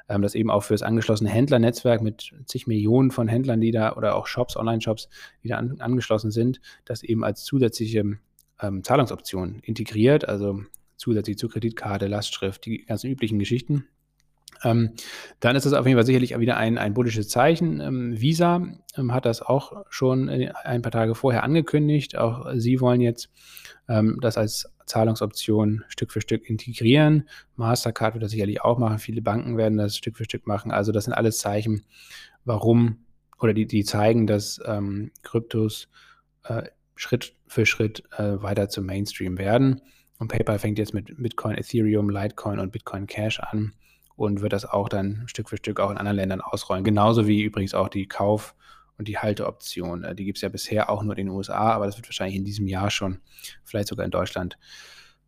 ähm, 0.09 0.21
das 0.21 0.35
eben 0.35 0.51
auch 0.51 0.63
für 0.63 0.73
das 0.73 0.83
angeschlossene 0.83 1.29
Händlernetzwerk 1.29 2.01
mit 2.01 2.33
zig 2.45 2.67
Millionen 2.67 3.11
von 3.11 3.27
Händlern, 3.27 3.61
die 3.61 3.71
da 3.71 3.95
oder 3.95 4.15
auch 4.15 4.27
Shops, 4.27 4.55
Online-Shops, 4.55 5.09
die 5.43 5.49
da 5.49 5.57
an, 5.57 5.79
angeschlossen 5.79 6.31
sind, 6.31 6.61
das 6.85 7.03
eben 7.03 7.23
als 7.23 7.43
zusätzliche 7.43 8.17
ähm, 8.61 8.83
Zahlungsoption 8.83 9.59
integriert, 9.63 10.27
also 10.27 10.61
zusätzlich 10.97 11.37
zur 11.37 11.49
Kreditkarte, 11.49 12.07
Lastschrift, 12.07 12.65
die 12.65 12.85
ganzen 12.85 13.09
üblichen 13.09 13.39
Geschichten. 13.39 13.87
Ähm, 14.63 14.91
dann 15.39 15.55
ist 15.55 15.65
das 15.65 15.73
auf 15.73 15.85
jeden 15.85 15.97
Fall 15.97 16.05
sicherlich 16.05 16.37
wieder 16.37 16.57
ein, 16.57 16.77
ein 16.77 16.93
bullisches 16.93 17.29
Zeichen. 17.29 17.79
Ähm, 17.79 18.19
Visa 18.19 18.61
ähm, 18.97 19.13
hat 19.13 19.25
das 19.25 19.41
auch 19.41 19.85
schon 19.89 20.29
ein 20.29 20.81
paar 20.81 20.91
Tage 20.91 21.15
vorher 21.15 21.43
angekündigt. 21.43 22.17
Auch 22.17 22.47
sie 22.55 22.79
wollen 22.79 23.01
jetzt 23.01 23.29
ähm, 23.87 24.19
das 24.21 24.37
als 24.37 24.71
Zahlungsoption 24.85 25.83
Stück 25.87 26.11
für 26.11 26.21
Stück 26.21 26.49
integrieren. 26.49 27.27
Mastercard 27.55 28.13
wird 28.13 28.23
das 28.23 28.31
sicherlich 28.31 28.61
auch 28.61 28.77
machen. 28.77 28.99
Viele 28.99 29.21
Banken 29.21 29.57
werden 29.57 29.77
das 29.77 29.97
Stück 29.97 30.17
für 30.17 30.25
Stück 30.25 30.47
machen. 30.47 30.71
Also 30.71 30.91
das 30.91 31.05
sind 31.05 31.13
alles 31.13 31.39
Zeichen, 31.39 31.85
warum 32.45 33.05
oder 33.39 33.53
die, 33.53 33.65
die 33.65 33.83
zeigen, 33.83 34.27
dass 34.27 34.61
ähm, 34.65 35.11
Kryptos 35.23 35.87
äh, 36.43 36.63
Schritt 36.95 37.33
für 37.47 37.65
Schritt 37.65 38.03
äh, 38.17 38.41
weiter 38.41 38.69
zum 38.69 38.85
Mainstream 38.85 39.37
werden. 39.37 39.81
Und 40.19 40.27
PayPal 40.27 40.59
fängt 40.59 40.77
jetzt 40.77 40.93
mit 40.93 41.15
Bitcoin, 41.17 41.57
Ethereum, 41.57 42.09
Litecoin 42.09 42.59
und 42.59 42.71
Bitcoin 42.71 43.07
Cash 43.07 43.39
an 43.39 43.73
und 44.21 44.41
wird 44.41 44.53
das 44.53 44.65
auch 44.65 44.89
dann 44.89 45.23
Stück 45.27 45.49
für 45.49 45.57
Stück 45.57 45.79
auch 45.79 45.91
in 45.91 45.97
anderen 45.97 46.17
Ländern 46.17 46.41
ausrollen. 46.41 46.83
Genauso 46.83 47.27
wie 47.27 47.41
übrigens 47.41 47.73
auch 47.73 47.89
die 47.89 48.07
Kauf- 48.07 48.55
und 48.97 49.07
die 49.07 49.17
Halteoption. 49.17 50.03
Äh, 50.03 50.15
die 50.15 50.25
gibt 50.25 50.37
es 50.37 50.41
ja 50.41 50.49
bisher 50.49 50.89
auch 50.89 51.03
nur 51.03 51.17
in 51.17 51.27
den 51.27 51.35
USA, 51.35 51.71
aber 51.73 51.85
das 51.85 51.97
wird 51.97 52.07
wahrscheinlich 52.07 52.37
in 52.37 52.45
diesem 52.45 52.67
Jahr 52.67 52.89
schon, 52.89 53.19
vielleicht 53.63 53.87
sogar 53.87 54.05
in 54.05 54.11
Deutschland, 54.11 54.57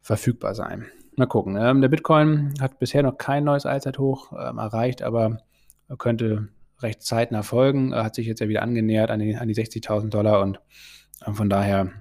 verfügbar 0.02 0.54
sein. 0.54 0.86
Mal 1.16 1.28
gucken. 1.28 1.58
Ähm, 1.58 1.82
der 1.82 1.90
Bitcoin 1.90 2.54
hat 2.60 2.80
bisher 2.80 3.04
noch 3.04 3.18
kein 3.18 3.44
neues 3.44 3.66
Allzeithoch 3.66 4.32
ähm, 4.34 4.58
erreicht, 4.58 5.02
aber 5.02 5.40
könnte 5.98 6.50
recht 6.80 7.02
zeitnah 7.02 7.44
folgen. 7.44 7.94
Er 7.94 8.04
hat 8.04 8.16
sich 8.16 8.28
jetzt 8.28 8.40
ja 8.40 8.48
wieder 8.48 8.62
angenähert 8.62 9.12
an 9.12 9.20
die, 9.20 9.36
an 9.36 9.48
die 9.48 9.56
60.000 9.56 10.10
Dollar 10.10 10.42
und 10.42 10.60
äh, 11.26 11.32
von 11.34 11.50
daher 11.50 11.92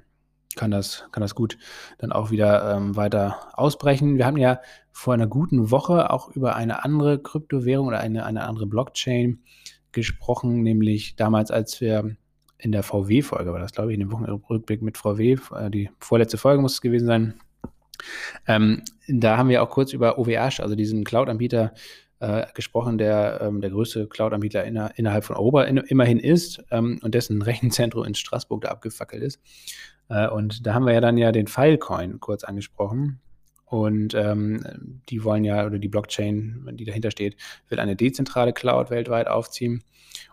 kann 0.57 0.71
das, 0.71 1.07
kann 1.13 1.21
das 1.21 1.35
gut 1.35 1.59
dann 1.99 2.13
auch 2.13 2.31
wieder 2.31 2.77
ähm, 2.77 2.97
weiter 2.97 3.51
ausbrechen. 3.55 4.17
Wir 4.17 4.27
haben 4.27 4.37
ja 4.37 4.61
vor 4.91 5.15
einer 5.15 5.27
guten 5.27 5.71
Woche 5.71 6.11
auch 6.11 6.29
über 6.31 6.57
eine 6.57 6.85
andere 6.85 7.21
Kryptowährung 7.21 7.89
oder 7.89 8.01
eine, 8.01 8.25
eine 8.25 8.45
andere 8.45 8.67
Blockchain 8.67 9.43
gesprochen, 9.93 10.63
nämlich 10.63 11.17
damals, 11.17 11.51
als 11.51 11.81
wir 11.81 12.17
in 12.59 12.73
der 12.73 12.83
VW-Folge, 12.83 13.53
war 13.53 13.61
das 13.61 13.73
glaube 13.73 13.91
ich, 13.91 13.95
in 13.95 14.01
dem 14.01 14.13
Wochenrückblick 14.13 14.83
mit 14.83 14.97
VW, 14.97 15.37
äh, 15.55 15.71
die 15.71 15.91
vorletzte 15.99 16.39
Folge 16.39 16.63
muss 16.63 16.75
es 16.75 16.81
gewesen 16.81 17.07
sein. 17.07 17.35
Ähm, 18.47 18.83
da 19.09 19.37
haben 19.37 19.49
wir 19.49 19.63
auch 19.63 19.71
kurz 19.71 19.93
über 19.93 20.19
OVH, 20.19 20.61
also 20.61 20.75
diesen 20.75 21.05
Cloud-Anbieter, 21.05 21.73
äh, 22.23 22.47
gesprochen, 22.55 22.99
der 22.99 23.41
ähm, 23.43 23.61
der 23.61 23.71
größte 23.71 24.07
Cloud-Anbieter 24.07 24.65
inner, 24.65 24.93
innerhalb 24.95 25.25
von 25.25 25.35
Europa 25.35 25.65
in, 25.65 25.79
immerhin 25.79 26.21
ist 26.21 26.63
ähm, 26.71 27.01
und 27.03 27.17
dessen 27.17 27.43
Rechenzentrum 27.43 28.05
in 28.05 28.15
Straßburg 28.15 28.63
da 28.63 28.69
abgefackelt 28.69 29.25
ist. 29.25 29.41
Äh, 30.13 30.29
und 30.29 30.67
da 30.67 30.75
haben 30.75 30.87
wir 30.87 30.93
ja 30.93 31.01
dann 31.01 31.17
ja 31.17 31.33
den 31.33 31.47
Filecoin 31.47 32.21
kurz 32.21 32.45
angesprochen. 32.45 33.21
Und 33.65 34.13
ähm, 34.15 35.01
die 35.09 35.25
wollen 35.25 35.45
ja, 35.45 35.65
oder 35.65 35.79
die 35.79 35.89
Blockchain, 35.89 36.69
die 36.75 36.85
dahinter 36.85 37.11
steht, 37.11 37.37
will 37.69 37.81
eine 37.81 37.97
dezentrale 37.97 38.53
Cloud 38.53 38.91
weltweit 38.91 39.29
aufziehen. 39.29 39.83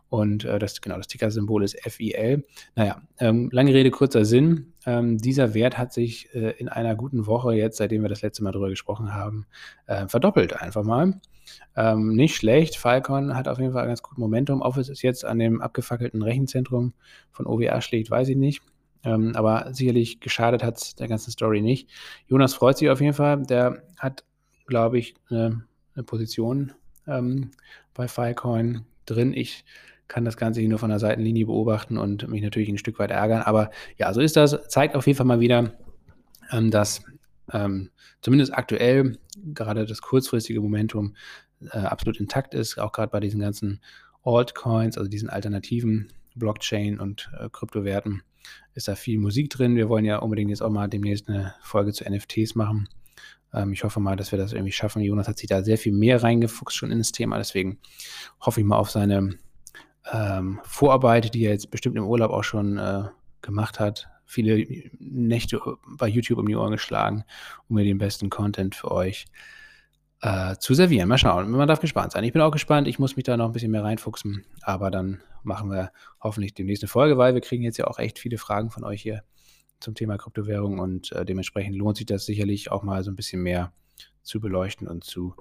Und 0.09 0.43
äh, 0.43 0.59
das, 0.59 0.81
genau, 0.81 0.97
das 0.97 1.07
Ticker-Symbol 1.07 1.63
ist 1.63 1.79
FIL. 1.87 2.43
Naja, 2.75 3.01
ähm, 3.19 3.47
lange 3.53 3.73
Rede, 3.73 3.91
kurzer 3.91 4.25
Sinn. 4.25 4.73
Ähm, 4.85 5.19
dieser 5.19 5.53
Wert 5.53 5.77
hat 5.77 5.93
sich 5.93 6.33
äh, 6.33 6.51
in 6.57 6.67
einer 6.67 6.95
guten 6.95 7.27
Woche, 7.27 7.53
jetzt 7.53 7.77
seitdem 7.77 8.01
wir 8.01 8.09
das 8.09 8.23
letzte 8.23 8.43
Mal 8.43 8.51
darüber 8.51 8.69
gesprochen 8.69 9.13
haben, 9.13 9.45
äh, 9.85 10.07
verdoppelt 10.07 10.59
einfach 10.61 10.83
mal. 10.83 11.21
Ähm, 11.77 12.15
nicht 12.15 12.35
schlecht. 12.35 12.75
Falcon 12.75 13.35
hat 13.35 13.47
auf 13.47 13.59
jeden 13.59 13.71
Fall 13.71 13.87
ganz 13.87 14.01
gut 14.01 14.17
Momentum. 14.17 14.61
Ob 14.61 14.75
es 14.75 15.01
jetzt 15.01 15.23
an 15.23 15.39
dem 15.39 15.61
abgefackelten 15.61 16.21
Rechenzentrum 16.23 16.93
von 17.31 17.45
OWA 17.45 17.79
schlägt, 17.79 18.11
weiß 18.11 18.27
ich 18.29 18.37
nicht. 18.37 18.61
Ähm, 19.03 19.35
aber 19.35 19.73
sicherlich 19.73 20.19
geschadet 20.19 20.63
hat 20.63 20.77
es 20.77 20.95
der 20.95 21.07
ganzen 21.07 21.31
Story 21.31 21.61
nicht. 21.61 21.89
Jonas 22.27 22.53
freut 22.53 22.77
sich 22.77 22.89
auf 22.89 23.01
jeden 23.01 23.13
Fall. 23.13 23.43
Der 23.43 23.83
hat, 23.97 24.23
glaube 24.67 24.99
ich, 24.99 25.15
eine, 25.29 25.63
eine 25.95 26.03
Position 26.03 26.73
ähm, 27.07 27.51
bei 27.93 28.07
Filecoin 28.07 28.85
drin. 29.05 29.33
Ich 29.33 29.63
kann 30.07 30.25
das 30.25 30.37
Ganze 30.37 30.59
hier 30.59 30.69
nur 30.69 30.79
von 30.79 30.89
der 30.89 30.99
Seitenlinie 30.99 31.45
beobachten 31.45 31.97
und 31.97 32.27
mich 32.27 32.41
natürlich 32.41 32.69
ein 32.69 32.77
Stück 32.77 32.99
weit 32.99 33.11
ärgern. 33.11 33.43
Aber 33.43 33.69
ja, 33.97 34.13
so 34.13 34.21
ist 34.21 34.35
das. 34.35 34.67
Zeigt 34.67 34.95
auf 34.95 35.07
jeden 35.07 35.17
Fall 35.17 35.25
mal 35.25 35.39
wieder, 35.39 35.73
ähm, 36.51 36.71
dass 36.71 37.03
ähm, 37.53 37.89
zumindest 38.21 38.53
aktuell 38.53 39.17
gerade 39.53 39.85
das 39.85 40.01
kurzfristige 40.01 40.61
Momentum 40.61 41.15
äh, 41.71 41.77
absolut 41.77 42.19
intakt 42.19 42.53
ist, 42.53 42.77
auch 42.79 42.91
gerade 42.91 43.11
bei 43.11 43.19
diesen 43.19 43.39
ganzen 43.39 43.81
Altcoins, 44.23 44.97
also 44.97 45.09
diesen 45.09 45.29
alternativen 45.29 46.11
Blockchain 46.35 46.99
und 46.99 47.29
äh, 47.39 47.49
Kryptowerten 47.51 48.23
ist 48.73 48.87
da 48.87 48.95
viel 48.95 49.19
Musik 49.19 49.49
drin. 49.49 49.75
Wir 49.75 49.89
wollen 49.89 50.05
ja 50.05 50.17
unbedingt 50.17 50.49
jetzt 50.49 50.61
auch 50.61 50.69
mal 50.69 50.87
demnächst 50.87 51.27
eine 51.27 51.53
Folge 51.61 51.93
zu 51.93 52.09
NFTs 52.09 52.55
machen. 52.55 52.89
Ähm, 53.53 53.73
ich 53.73 53.83
hoffe 53.83 53.99
mal, 53.99 54.15
dass 54.15 54.31
wir 54.31 54.39
das 54.39 54.53
irgendwie 54.53 54.71
schaffen. 54.71 55.01
Jonas 55.01 55.27
hat 55.27 55.37
sich 55.37 55.49
da 55.49 55.63
sehr 55.63 55.77
viel 55.77 55.93
mehr 55.93 56.23
reingefuchst 56.23 56.75
schon 56.75 56.91
in 56.91 56.99
das 56.99 57.11
Thema. 57.11 57.37
Deswegen 57.37 57.79
hoffe 58.41 58.61
ich 58.61 58.65
mal 58.65 58.77
auf 58.77 58.89
seine 58.89 59.37
ähm, 60.11 60.59
Vorarbeit, 60.63 61.33
die 61.33 61.45
er 61.45 61.51
jetzt 61.51 61.71
bestimmt 61.71 61.97
im 61.97 62.05
Urlaub 62.05 62.31
auch 62.31 62.43
schon 62.43 62.77
äh, 62.77 63.03
gemacht 63.41 63.79
hat. 63.79 64.07
Viele 64.25 64.65
Nächte 64.99 65.59
bei 65.97 66.07
YouTube 66.07 66.37
um 66.37 66.47
die 66.47 66.55
Ohren 66.55 66.71
geschlagen, 66.71 67.23
um 67.67 67.75
mir 67.75 67.83
den 67.83 67.97
besten 67.97 68.29
Content 68.29 68.75
für 68.75 68.91
euch 68.91 69.25
äh, 69.25 69.58
zu 70.59 70.73
servieren. 70.73 71.07
Mal 71.07 71.17
schauen. 71.17 71.49
Man 71.49 71.67
darf 71.67 71.79
gespannt 71.79 72.11
sein. 72.11 72.25
Ich 72.25 72.33
bin 72.33 72.41
auch 72.41 72.51
gespannt. 72.51 72.89
Ich 72.89 72.99
muss 72.99 73.15
mich 73.15 73.23
da 73.23 73.37
noch 73.37 73.45
ein 73.45 73.51
bisschen 73.53 73.71
mehr 73.71 73.85
reinfuchsen. 73.85 74.45
Aber 74.61 74.91
dann 74.91 75.21
machen 75.43 75.71
wir 75.71 75.91
hoffentlich 76.21 76.53
die 76.53 76.65
nächste 76.65 76.87
Folge, 76.87 77.17
weil 77.17 77.33
wir 77.33 77.41
kriegen 77.41 77.63
jetzt 77.63 77.77
ja 77.77 77.87
auch 77.87 77.99
echt 77.99 78.19
viele 78.19 78.37
Fragen 78.37 78.69
von 78.69 78.83
euch 78.83 79.01
hier 79.01 79.23
zum 79.79 79.95
Thema 79.95 80.17
Kryptowährung 80.17 80.79
und 80.79 81.11
äh, 81.13 81.25
dementsprechend 81.25 81.75
lohnt 81.75 81.97
sich 81.97 82.05
das 82.05 82.25
sicherlich 82.25 82.71
auch 82.71 82.83
mal 82.83 83.03
so 83.03 83.11
ein 83.11 83.15
bisschen 83.15 83.41
mehr 83.41 83.71
zu 84.23 84.39
beleuchten 84.39 84.87
und 84.87 85.03
zu 85.03 85.35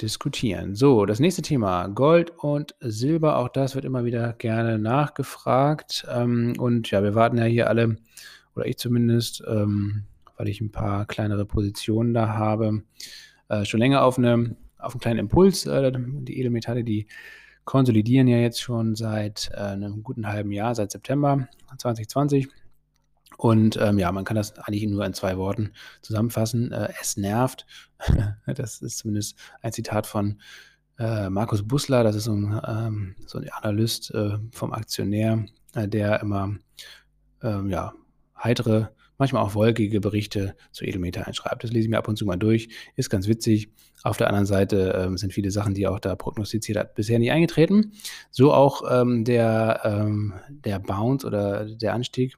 diskutieren. 0.00 0.74
So, 0.74 1.06
das 1.06 1.20
nächste 1.20 1.42
Thema, 1.42 1.86
Gold 1.86 2.32
und 2.36 2.74
Silber, 2.80 3.38
auch 3.38 3.48
das 3.48 3.74
wird 3.74 3.84
immer 3.84 4.04
wieder 4.04 4.32
gerne 4.32 4.78
nachgefragt. 4.78 6.04
Ähm, 6.10 6.54
und 6.58 6.90
ja, 6.90 7.02
wir 7.02 7.14
warten 7.14 7.38
ja 7.38 7.44
hier 7.44 7.68
alle, 7.68 7.96
oder 8.56 8.66
ich 8.66 8.76
zumindest, 8.76 9.42
ähm, 9.46 10.04
weil 10.36 10.48
ich 10.48 10.60
ein 10.60 10.72
paar 10.72 11.06
kleinere 11.06 11.44
Positionen 11.44 12.12
da 12.12 12.28
habe, 12.30 12.82
äh, 13.48 13.64
schon 13.64 13.80
länger 13.80 14.04
auf, 14.04 14.18
eine, 14.18 14.56
auf 14.78 14.94
einen 14.94 15.00
kleinen 15.00 15.18
Impuls. 15.20 15.66
Äh, 15.66 15.92
die 15.94 16.38
Edelmetalle, 16.38 16.84
die 16.84 17.06
konsolidieren 17.64 18.28
ja 18.28 18.38
jetzt 18.38 18.60
schon 18.60 18.94
seit 18.94 19.50
äh, 19.52 19.58
einem 19.58 20.02
guten 20.02 20.28
halben 20.28 20.52
Jahr, 20.52 20.74
seit 20.74 20.90
September 20.90 21.48
2020. 21.78 22.48
Und 23.36 23.76
ähm, 23.80 23.98
ja, 23.98 24.12
man 24.12 24.24
kann 24.24 24.36
das 24.36 24.56
eigentlich 24.58 24.86
nur 24.86 25.04
in 25.04 25.14
zwei 25.14 25.36
Worten 25.36 25.72
zusammenfassen. 26.02 26.72
Äh, 26.72 26.92
es 27.00 27.16
nervt. 27.16 27.66
das 28.46 28.80
ist 28.80 28.98
zumindest 28.98 29.38
ein 29.60 29.72
Zitat 29.72 30.06
von 30.06 30.40
äh, 30.98 31.28
Markus 31.28 31.66
Bussler, 31.66 32.04
das 32.04 32.14
ist 32.14 32.24
so 32.24 32.32
ein, 32.32 32.60
ähm, 32.66 33.16
so 33.26 33.38
ein 33.38 33.48
Analyst 33.50 34.14
äh, 34.14 34.38
vom 34.52 34.72
Aktionär, 34.72 35.44
äh, 35.74 35.88
der 35.88 36.20
immer 36.20 36.54
ähm, 37.42 37.68
ja, 37.68 37.92
heitere 38.42 38.93
manchmal 39.18 39.42
auch 39.42 39.54
wolkige 39.54 40.00
Berichte 40.00 40.54
zu 40.72 40.84
Edelmeter 40.84 41.26
einschreibt. 41.26 41.64
Das 41.64 41.70
lese 41.70 41.84
ich 41.84 41.90
mir 41.90 41.98
ab 41.98 42.08
und 42.08 42.16
zu 42.16 42.24
mal 42.24 42.36
durch, 42.36 42.68
ist 42.96 43.10
ganz 43.10 43.28
witzig. 43.28 43.68
Auf 44.02 44.18
der 44.18 44.28
anderen 44.28 44.46
Seite 44.46 45.02
ähm, 45.06 45.16
sind 45.16 45.32
viele 45.32 45.50
Sachen, 45.50 45.72
die 45.72 45.84
er 45.84 45.92
auch 45.92 46.00
da 46.00 46.14
prognostiziert 46.14 46.76
hat, 46.76 46.94
bisher 46.94 47.18
nicht 47.18 47.30
eingetreten. 47.30 47.92
So 48.30 48.52
auch 48.52 48.82
ähm, 48.90 49.24
der, 49.24 49.80
ähm, 49.84 50.34
der 50.48 50.78
Bounce 50.78 51.26
oder 51.26 51.64
der 51.64 51.94
Anstieg. 51.94 52.36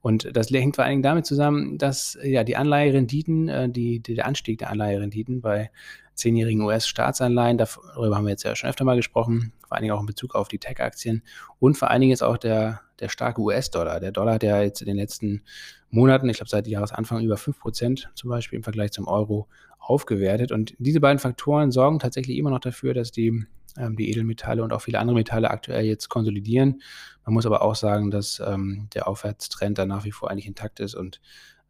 Und 0.00 0.36
das 0.36 0.50
hängt 0.50 0.76
vor 0.76 0.84
allen 0.84 0.92
Dingen 0.92 1.02
damit 1.02 1.26
zusammen, 1.26 1.76
dass 1.76 2.16
ja 2.22 2.44
die 2.44 2.56
Anleiherenditen, 2.56 3.48
äh, 3.48 3.68
die, 3.68 4.00
die, 4.00 4.14
der 4.14 4.26
Anstieg 4.26 4.58
der 4.58 4.70
Anleiherenditen 4.70 5.40
bei 5.40 5.70
zehnjährigen 6.14 6.62
US-Staatsanleihen, 6.62 7.58
darüber 7.58 8.16
haben 8.16 8.24
wir 8.24 8.30
jetzt 8.30 8.44
ja 8.44 8.54
schon 8.54 8.70
öfter 8.70 8.84
mal 8.84 8.96
gesprochen, 8.96 9.52
vor 9.66 9.76
allen 9.76 9.82
Dingen 9.82 9.94
auch 9.94 10.00
in 10.00 10.06
Bezug 10.06 10.34
auf 10.34 10.48
die 10.48 10.58
Tech-Aktien 10.58 11.22
und 11.58 11.76
vor 11.76 11.90
allen 11.90 12.00
Dingen 12.00 12.10
jetzt 12.10 12.22
auch 12.22 12.36
der, 12.36 12.80
der 13.00 13.08
starke 13.08 13.40
US-Dollar. 13.40 14.00
Der 14.00 14.12
Dollar, 14.12 14.38
der 14.38 14.62
jetzt 14.62 14.80
in 14.80 14.86
den 14.86 14.96
letzten 14.96 15.42
Monaten, 15.90 16.28
ich 16.28 16.38
glaube 16.38 16.50
seit 16.50 16.66
Jahresanfang 16.66 17.22
über 17.22 17.36
5% 17.36 18.06
zum 18.14 18.30
Beispiel 18.30 18.56
im 18.56 18.62
Vergleich 18.62 18.92
zum 18.92 19.06
Euro 19.08 19.48
aufgewertet. 19.78 20.52
Und 20.52 20.74
diese 20.78 21.00
beiden 21.00 21.18
Faktoren 21.18 21.70
sorgen 21.70 21.98
tatsächlich 21.98 22.36
immer 22.36 22.50
noch 22.50 22.60
dafür, 22.60 22.94
dass 22.94 23.10
die, 23.10 23.46
ähm, 23.76 23.96
die 23.96 24.10
Edelmetalle 24.10 24.62
und 24.62 24.72
auch 24.72 24.82
viele 24.82 24.98
andere 24.98 25.16
Metalle 25.16 25.50
aktuell 25.50 25.84
jetzt 25.84 26.08
konsolidieren. 26.08 26.82
Man 27.24 27.34
muss 27.34 27.46
aber 27.46 27.62
auch 27.62 27.74
sagen, 27.74 28.10
dass 28.10 28.40
ähm, 28.44 28.88
der 28.94 29.08
Aufwärtstrend 29.08 29.78
da 29.78 29.86
nach 29.86 30.04
wie 30.04 30.12
vor 30.12 30.30
eigentlich 30.30 30.46
intakt 30.46 30.80
ist 30.80 30.94
und 30.94 31.20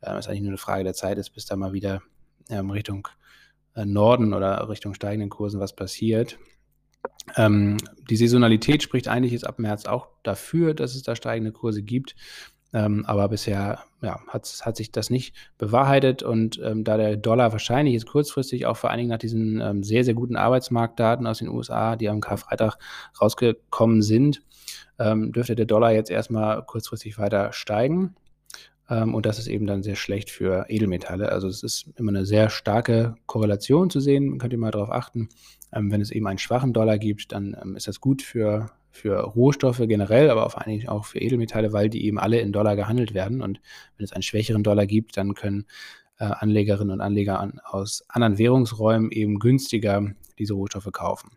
äh, 0.00 0.12
es 0.16 0.26
eigentlich 0.26 0.42
nur 0.42 0.50
eine 0.50 0.58
Frage 0.58 0.84
der 0.84 0.94
Zeit 0.94 1.18
ist, 1.18 1.30
bis 1.30 1.46
da 1.46 1.56
mal 1.56 1.72
wieder 1.72 2.02
ähm, 2.48 2.70
Richtung 2.70 3.08
äh, 3.74 3.84
Norden 3.84 4.34
oder 4.34 4.68
Richtung 4.68 4.94
steigenden 4.94 5.30
Kursen 5.30 5.60
was 5.60 5.74
passiert. 5.74 6.38
Ähm, 7.36 7.76
die 8.08 8.16
Saisonalität 8.16 8.82
spricht 8.82 9.08
eigentlich 9.08 9.32
jetzt 9.32 9.46
ab 9.46 9.58
März 9.58 9.86
auch 9.86 10.08
dafür, 10.22 10.74
dass 10.74 10.94
es 10.94 11.02
da 11.02 11.16
steigende 11.16 11.52
Kurse 11.52 11.82
gibt. 11.82 12.14
Ähm, 12.74 13.06
aber 13.06 13.28
bisher 13.28 13.84
ja, 14.02 14.20
hat, 14.28 14.76
sich 14.76 14.92
das 14.92 15.08
nicht 15.08 15.34
bewahrheitet 15.56 16.22
und 16.22 16.60
ähm, 16.62 16.84
da 16.84 16.98
der 16.98 17.16
Dollar 17.16 17.52
wahrscheinlich 17.52 17.94
jetzt 17.94 18.06
kurzfristig 18.06 18.66
auch 18.66 18.76
vor 18.76 18.90
allen 18.90 18.98
Dingen 18.98 19.10
nach 19.10 19.18
diesen 19.18 19.60
ähm, 19.60 19.82
sehr, 19.82 20.04
sehr 20.04 20.12
guten 20.12 20.36
Arbeitsmarktdaten 20.36 21.26
aus 21.26 21.38
den 21.38 21.48
USA, 21.48 21.96
die 21.96 22.10
am 22.10 22.20
Karfreitag 22.20 22.76
rausgekommen 23.20 24.02
sind, 24.02 24.42
ähm, 24.98 25.32
dürfte 25.32 25.56
der 25.56 25.64
Dollar 25.64 25.92
jetzt 25.92 26.10
erstmal 26.10 26.62
kurzfristig 26.64 27.18
weiter 27.18 27.54
steigen. 27.54 28.14
Ähm, 28.90 29.14
und 29.14 29.24
das 29.24 29.38
ist 29.38 29.48
eben 29.48 29.66
dann 29.66 29.82
sehr 29.82 29.96
schlecht 29.96 30.30
für 30.30 30.66
Edelmetalle. 30.68 31.30
Also 31.30 31.48
es 31.48 31.62
ist 31.62 31.86
immer 31.96 32.10
eine 32.10 32.26
sehr 32.26 32.50
starke 32.50 33.16
Korrelation 33.26 33.90
zu 33.90 34.00
sehen. 34.00 34.38
Könnt 34.38 34.52
ihr 34.52 34.58
mal 34.58 34.70
darauf 34.70 34.90
achten. 34.90 35.28
Ähm, 35.72 35.90
wenn 35.90 36.00
es 36.00 36.10
eben 36.10 36.26
einen 36.26 36.38
schwachen 36.38 36.72
Dollar 36.72 36.98
gibt, 36.98 37.32
dann 37.32 37.54
ist 37.76 37.88
das 37.88 38.00
gut 38.00 38.22
für 38.22 38.70
für 38.90 39.20
Rohstoffe 39.20 39.82
generell, 39.86 40.30
aber 40.30 40.48
vor 40.50 40.64
Dingen 40.64 40.88
auch 40.88 41.04
für 41.04 41.20
Edelmetalle, 41.20 41.72
weil 41.72 41.88
die 41.88 42.04
eben 42.04 42.18
alle 42.18 42.40
in 42.40 42.52
Dollar 42.52 42.74
gehandelt 42.74 43.14
werden. 43.14 43.42
Und 43.42 43.60
wenn 43.96 44.04
es 44.04 44.12
einen 44.12 44.22
schwächeren 44.22 44.62
Dollar 44.62 44.86
gibt, 44.86 45.16
dann 45.16 45.34
können 45.34 45.66
äh, 46.18 46.24
Anlegerinnen 46.24 46.92
und 46.92 47.00
Anleger 47.00 47.38
an, 47.40 47.60
aus 47.64 48.04
anderen 48.08 48.38
Währungsräumen 48.38 49.10
eben 49.12 49.38
günstiger 49.38 50.12
diese 50.38 50.54
Rohstoffe 50.54 50.90
kaufen. 50.92 51.30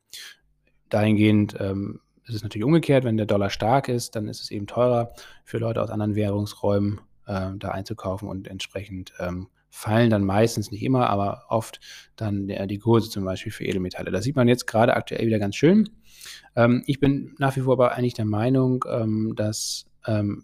Dahingehend 0.90 1.56
ähm, 1.60 2.00
ist 2.26 2.36
es 2.36 2.44
natürlich 2.44 2.66
umgekehrt, 2.66 3.04
wenn 3.04 3.18
der 3.18 3.26
Dollar 3.26 3.50
stark 3.50 3.88
ist, 3.88 4.16
dann 4.16 4.28
ist 4.28 4.42
es 4.42 4.52
eben 4.52 4.68
teurer 4.68 5.14
für 5.44 5.58
Leute 5.58 5.82
aus 5.82 5.90
anderen 5.90 6.16
Währungsräumen 6.16 7.02
äh, 7.28 7.52
da 7.58 7.70
einzukaufen 7.70 8.28
und 8.28 8.48
entsprechend 8.48 9.14
ähm, 9.20 9.48
fallen 9.72 10.10
dann 10.12 10.24
meistens 10.24 10.70
nicht 10.70 10.84
immer, 10.84 11.10
aber 11.10 11.46
oft 11.50 11.80
dann 12.16 12.48
die 12.48 12.78
Kurse 12.78 13.10
zum 13.10 13.26
Beispiel 13.26 13.52
für 13.52 13.66
Edelmetalle. 13.66 14.12
Das 14.12 14.24
sieht 14.24 14.36
man 14.36 14.48
jetzt 14.48 14.68
gerade 14.68 14.96
aktuell 14.96 15.26
wieder 15.26 15.40
ganz 15.40 15.56
schön. 15.56 15.90
Ähm, 16.56 16.84
ich 16.86 17.00
bin 17.00 17.34
nach 17.40 17.56
wie 17.56 17.62
vor 17.62 17.74
aber 17.74 17.94
eigentlich 17.94 18.14
der 18.14 18.26
Meinung, 18.26 18.86
ähm, 18.88 19.34
dass 19.36 19.86
ähm, 20.06 20.44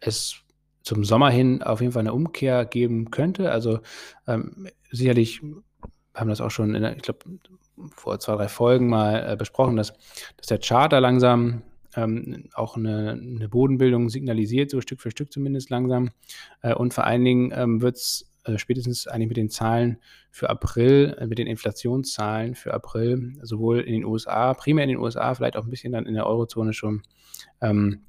es 0.00 0.36
zum 0.82 1.04
Sommer 1.04 1.30
hin 1.30 1.62
auf 1.62 1.80
jeden 1.80 1.92
Fall 1.92 2.00
eine 2.00 2.14
Umkehr 2.14 2.64
geben 2.64 3.10
könnte. 3.10 3.50
Also 3.50 3.80
ähm, 4.26 4.68
sicherlich 4.90 5.42
haben 6.14 6.30
das 6.30 6.40
auch 6.40 6.50
schon, 6.50 6.74
in, 6.74 6.84
ich 6.84 7.02
glaube, 7.02 7.18
vor 7.94 8.18
zwei, 8.20 8.36
drei 8.36 8.48
Folgen 8.48 8.88
mal 8.88 9.32
äh, 9.32 9.36
besprochen, 9.36 9.76
dass, 9.76 9.92
dass 10.36 10.46
der 10.46 10.58
Charter 10.58 11.00
langsam 11.00 11.62
ähm, 11.94 12.48
auch 12.54 12.76
eine, 12.76 13.12
eine, 13.12 13.48
Bodenbildung 13.48 14.08
signalisiert, 14.08 14.70
so 14.70 14.80
Stück 14.80 15.00
für 15.00 15.10
Stück 15.10 15.32
zumindest 15.32 15.70
langsam. 15.70 16.10
Äh, 16.62 16.74
und 16.74 16.94
vor 16.94 17.04
allen 17.04 17.24
Dingen 17.24 17.52
ähm, 17.54 17.80
wird 17.80 17.96
es 17.96 18.27
äh, 18.48 18.58
spätestens 18.58 19.06
eigentlich 19.06 19.28
mit 19.28 19.36
den 19.36 19.50
Zahlen 19.50 19.98
für 20.30 20.50
April, 20.50 21.16
äh, 21.18 21.26
mit 21.26 21.38
den 21.38 21.46
Inflationszahlen 21.46 22.54
für 22.54 22.74
April, 22.74 23.34
sowohl 23.42 23.80
in 23.80 23.92
den 23.92 24.04
USA, 24.04 24.54
primär 24.54 24.84
in 24.84 24.90
den 24.90 24.98
USA, 24.98 25.34
vielleicht 25.34 25.56
auch 25.56 25.64
ein 25.64 25.70
bisschen 25.70 25.92
dann 25.92 26.06
in 26.06 26.14
der 26.14 26.26
Eurozone 26.26 26.72
schon 26.72 27.02
ähm, 27.60 28.02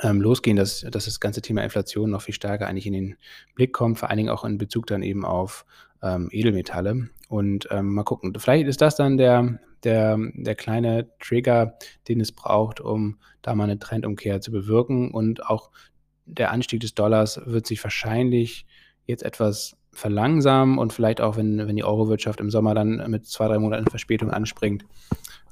ähm, 0.00 0.20
losgehen, 0.20 0.56
dass, 0.56 0.80
dass 0.80 1.04
das 1.04 1.20
ganze 1.20 1.42
Thema 1.42 1.62
Inflation 1.62 2.10
noch 2.10 2.22
viel 2.22 2.34
stärker 2.34 2.66
eigentlich 2.66 2.86
in 2.86 2.92
den 2.92 3.16
Blick 3.54 3.72
kommt, 3.72 3.98
vor 3.98 4.10
allen 4.10 4.18
Dingen 4.18 4.28
auch 4.28 4.44
in 4.44 4.58
Bezug 4.58 4.86
dann 4.86 5.02
eben 5.02 5.24
auf 5.24 5.64
ähm, 6.02 6.28
Edelmetalle. 6.30 7.08
Und 7.28 7.68
ähm, 7.70 7.94
mal 7.94 8.04
gucken, 8.04 8.32
vielleicht 8.38 8.66
ist 8.66 8.80
das 8.80 8.96
dann 8.96 9.16
der, 9.16 9.58
der, 9.82 10.18
der 10.34 10.54
kleine 10.54 11.08
Trigger, 11.20 11.78
den 12.08 12.20
es 12.20 12.32
braucht, 12.32 12.80
um 12.80 13.18
da 13.42 13.54
mal 13.54 13.64
eine 13.64 13.78
Trendumkehr 13.78 14.40
zu 14.40 14.50
bewirken. 14.50 15.10
Und 15.10 15.46
auch 15.46 15.70
der 16.26 16.52
Anstieg 16.52 16.80
des 16.80 16.94
Dollars 16.94 17.40
wird 17.44 17.66
sich 17.66 17.82
wahrscheinlich 17.82 18.66
jetzt 19.06 19.22
etwas 19.22 19.76
verlangsamen 19.92 20.78
und 20.78 20.92
vielleicht 20.92 21.20
auch, 21.20 21.36
wenn, 21.36 21.58
wenn 21.58 21.76
die 21.76 21.84
Euro-Wirtschaft 21.84 22.40
im 22.40 22.50
Sommer 22.50 22.74
dann 22.74 23.10
mit 23.10 23.26
zwei, 23.26 23.46
drei 23.46 23.58
Monaten 23.58 23.86
Verspätung 23.86 24.30
anspringt, 24.30 24.84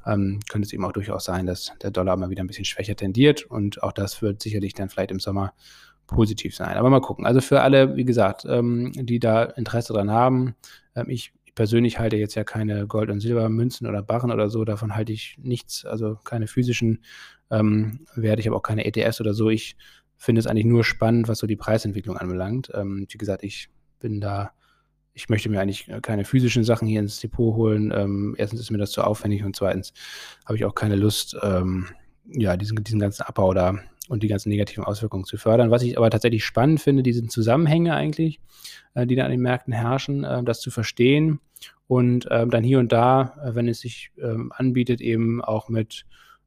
ähm, 0.06 0.40
könnte 0.48 0.66
es 0.66 0.72
eben 0.72 0.84
auch 0.84 0.92
durchaus 0.92 1.24
sein, 1.24 1.46
dass 1.46 1.72
der 1.82 1.90
Dollar 1.90 2.16
mal 2.16 2.30
wieder 2.30 2.42
ein 2.42 2.48
bisschen 2.48 2.64
schwächer 2.64 2.96
tendiert 2.96 3.44
und 3.44 3.82
auch 3.82 3.92
das 3.92 4.20
wird 4.20 4.42
sicherlich 4.42 4.74
dann 4.74 4.88
vielleicht 4.88 5.12
im 5.12 5.20
Sommer 5.20 5.52
positiv 6.06 6.56
sein. 6.56 6.76
Aber 6.76 6.90
mal 6.90 7.00
gucken. 7.00 7.24
Also 7.26 7.40
für 7.40 7.60
alle, 7.60 7.96
wie 7.96 8.04
gesagt, 8.04 8.44
ähm, 8.48 8.92
die 8.94 9.20
da 9.20 9.44
Interesse 9.44 9.92
dran 9.92 10.10
haben, 10.10 10.56
ähm, 10.94 11.08
ich 11.08 11.32
persönlich 11.54 11.98
halte 11.98 12.16
jetzt 12.16 12.34
ja 12.34 12.44
keine 12.44 12.86
Gold- 12.86 13.10
und 13.10 13.20
Silbermünzen 13.20 13.86
oder 13.86 14.02
Barren 14.02 14.32
oder 14.32 14.48
so, 14.48 14.64
davon 14.64 14.96
halte 14.96 15.12
ich 15.12 15.36
nichts, 15.40 15.84
also 15.84 16.18
keine 16.24 16.46
physischen 16.46 17.04
ähm, 17.50 18.06
Werte, 18.14 18.40
ich 18.40 18.46
habe 18.46 18.56
auch 18.56 18.62
keine 18.62 18.86
ETFs 18.86 19.20
oder 19.20 19.34
so. 19.34 19.50
Ich 19.50 19.76
finde 20.22 20.38
es 20.38 20.46
eigentlich 20.46 20.66
nur 20.66 20.84
spannend, 20.84 21.26
was 21.26 21.40
so 21.40 21.48
die 21.48 21.56
Preisentwicklung 21.56 22.16
anbelangt. 22.16 22.70
Ähm, 22.74 23.06
wie 23.10 23.18
gesagt, 23.18 23.42
ich 23.42 23.68
bin 23.98 24.20
da, 24.20 24.52
ich 25.14 25.28
möchte 25.28 25.48
mir 25.48 25.60
eigentlich 25.60 25.90
keine 26.00 26.24
physischen 26.24 26.62
Sachen 26.62 26.86
hier 26.86 27.00
ins 27.00 27.18
Depot 27.18 27.56
holen. 27.56 27.92
Ähm, 27.92 28.36
erstens 28.38 28.60
ist 28.60 28.70
mir 28.70 28.78
das 28.78 28.92
zu 28.92 29.02
aufwendig 29.02 29.42
und 29.42 29.56
zweitens 29.56 29.92
habe 30.46 30.56
ich 30.56 30.64
auch 30.64 30.76
keine 30.76 30.94
Lust, 30.94 31.36
ähm, 31.42 31.88
ja, 32.30 32.56
diesen, 32.56 32.84
diesen 32.84 33.00
ganzen 33.00 33.22
Abbau 33.22 33.52
da 33.52 33.80
und 34.08 34.22
die 34.22 34.28
ganzen 34.28 34.50
negativen 34.50 34.84
Auswirkungen 34.84 35.24
zu 35.24 35.38
fördern. 35.38 35.72
Was 35.72 35.82
ich 35.82 35.98
aber 35.98 36.08
tatsächlich 36.08 36.44
spannend 36.44 36.80
finde, 36.80 37.02
diese 37.02 37.26
Zusammenhänge 37.26 37.96
eigentlich, 37.96 38.40
äh, 38.94 39.08
die 39.08 39.16
da 39.16 39.24
an 39.24 39.32
den 39.32 39.40
Märkten 39.40 39.72
herrschen, 39.72 40.22
äh, 40.22 40.44
das 40.44 40.60
zu 40.60 40.70
verstehen 40.70 41.40
und 41.88 42.30
äh, 42.30 42.46
dann 42.46 42.62
hier 42.62 42.78
und 42.78 42.92
da, 42.92 43.34
äh, 43.44 43.56
wenn 43.56 43.66
es 43.66 43.80
sich 43.80 44.12
ähm, 44.22 44.52
anbietet, 44.54 45.00
eben 45.00 45.42
auch 45.42 45.68
mit 45.68 46.06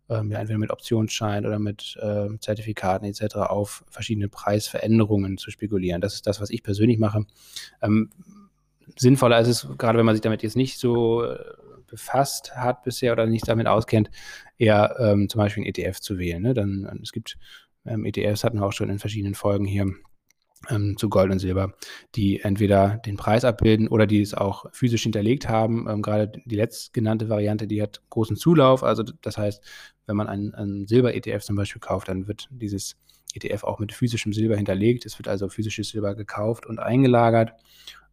ähm, 0.10 0.32
ja, 0.32 0.40
entweder 0.40 0.60
mit 0.60 0.72
Optionsschein 0.72 1.46
oder 1.46 1.60
mit 1.60 1.98
äh, 2.02 2.28
Zertifikaten 2.40 3.08
etc. 3.08 3.36
auf 3.36 3.84
verschiedene 3.90 4.30
Preisveränderungen 4.30 5.38
zu 5.38 5.52
spekulieren. 5.52 6.02
Das 6.02 6.14
ist 6.14 6.28
das, 6.28 6.42
was 6.42 6.50
ich 6.50 6.64
persönlich 6.64 7.00
mache. 7.00 7.26
Ähm, 7.82 8.10
sinnvoller 8.96 9.40
ist 9.40 9.48
es, 9.48 9.68
gerade 9.78 9.98
wenn 9.98 10.06
man 10.06 10.16
sich 10.16 10.22
damit 10.22 10.44
jetzt 10.44 10.56
nicht 10.56 10.78
so 10.80 11.24
äh, 11.24 11.38
befasst 11.88 12.56
hat 12.56 12.84
bisher 12.84 13.14
oder 13.14 13.26
nicht 13.26 13.48
damit 13.48 13.68
auskennt, 13.68 14.10
eher 14.58 14.96
ähm, 15.00 15.30
zum 15.30 15.40
Beispiel 15.40 15.64
ein 15.64 15.68
ETF 15.68 16.00
zu 16.00 16.18
wählen. 16.18 16.42
Ne? 16.42 16.54
Dann, 16.54 17.00
es 17.02 17.12
gibt 17.12 17.38
ähm, 17.86 18.06
ETFs, 18.06 18.44
hatten 18.44 18.60
wir 18.60 18.66
auch 18.66 18.74
schon 18.74 18.90
in 18.90 19.00
verschiedenen 19.00 19.36
Folgen 19.36 19.66
hier 19.66 19.88
ähm, 20.70 20.98
zu 20.98 21.10
Gold 21.10 21.32
und 21.32 21.40
Silber, 21.40 21.74
die 22.16 22.42
entweder 22.42 22.98
den 23.06 23.18
Preis 23.18 23.46
abbilden 23.46 23.88
oder 23.88 24.08
die 24.08 24.22
es 24.22 24.34
auch 24.34 24.66
physisch 24.72 25.04
hinterlegt 25.04 25.50
haben. 25.50 25.88
Ähm, 25.90 26.02
gerade 26.02 26.32
die 26.46 26.56
letztgenannte 26.56 27.30
Variante, 27.30 27.68
die 27.68 27.82
hat 27.82 28.02
großen 28.10 28.36
Zulauf. 28.36 28.84
Also 28.84 29.04
das 29.04 29.38
heißt, 29.38 29.64
wenn 30.06 30.16
man 30.16 30.28
einen, 30.28 30.54
einen 30.54 30.88
Silber-ETF 30.88 31.44
zum 31.44 31.56
Beispiel 31.56 31.80
kauft, 31.80 32.10
dann 32.10 32.28
wird 32.28 32.48
dieses 32.52 32.96
ETF 33.34 33.64
auch 33.64 33.80
mit 33.80 33.94
physischem 33.94 34.34
Silber 34.34 34.56
hinterlegt. 34.56 35.06
Es 35.06 35.18
wird 35.20 35.28
also 35.28 35.50
physisches 35.50 35.90
Silber 35.90 36.16
gekauft 36.16 36.66
und 36.66 36.80
eingelagert. 36.80 37.54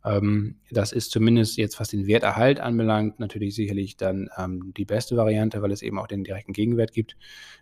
Ähm, 0.04 0.56
das 0.70 0.92
ist 0.92 1.10
zumindest 1.12 1.56
jetzt, 1.56 1.78
was 1.78 1.88
den 1.88 2.06
Werterhalt 2.06 2.60
anbelangt, 2.60 3.20
natürlich 3.20 3.54
sicherlich 3.54 3.96
dann 3.96 4.28
ähm, 4.36 4.72
die 4.76 4.84
beste 4.84 5.16
Variante, 5.16 5.62
weil 5.62 5.70
es 5.70 5.82
eben 5.82 5.98
auch 5.98 6.08
den 6.08 6.24
direkten 6.24 6.52
Gegenwert 6.52 6.92
gibt, 6.92 7.16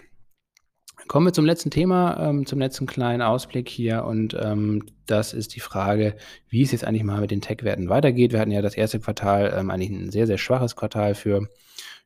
Kommen 1.08 1.26
wir 1.26 1.32
zum 1.32 1.44
letzten 1.44 1.70
Thema, 1.70 2.28
ähm, 2.28 2.46
zum 2.46 2.60
letzten 2.60 2.86
kleinen 2.86 3.22
Ausblick 3.22 3.68
hier 3.68 4.04
und 4.04 4.36
ähm, 4.40 4.86
das 5.06 5.32
ist 5.32 5.56
die 5.56 5.60
Frage, 5.60 6.14
wie 6.48 6.62
es 6.62 6.72
jetzt 6.72 6.84
eigentlich 6.84 7.02
mal 7.02 7.20
mit 7.20 7.32
den 7.32 7.40
Tech-Werten 7.40 7.88
weitergeht. 7.88 8.32
Wir 8.32 8.38
hatten 8.38 8.52
ja 8.52 8.62
das 8.62 8.76
erste 8.76 9.00
Quartal 9.00 9.52
ähm, 9.56 9.70
eigentlich 9.70 9.90
ein 9.90 10.10
sehr, 10.10 10.28
sehr 10.28 10.38
schwaches 10.38 10.76
Quartal 10.76 11.14
für, 11.14 11.48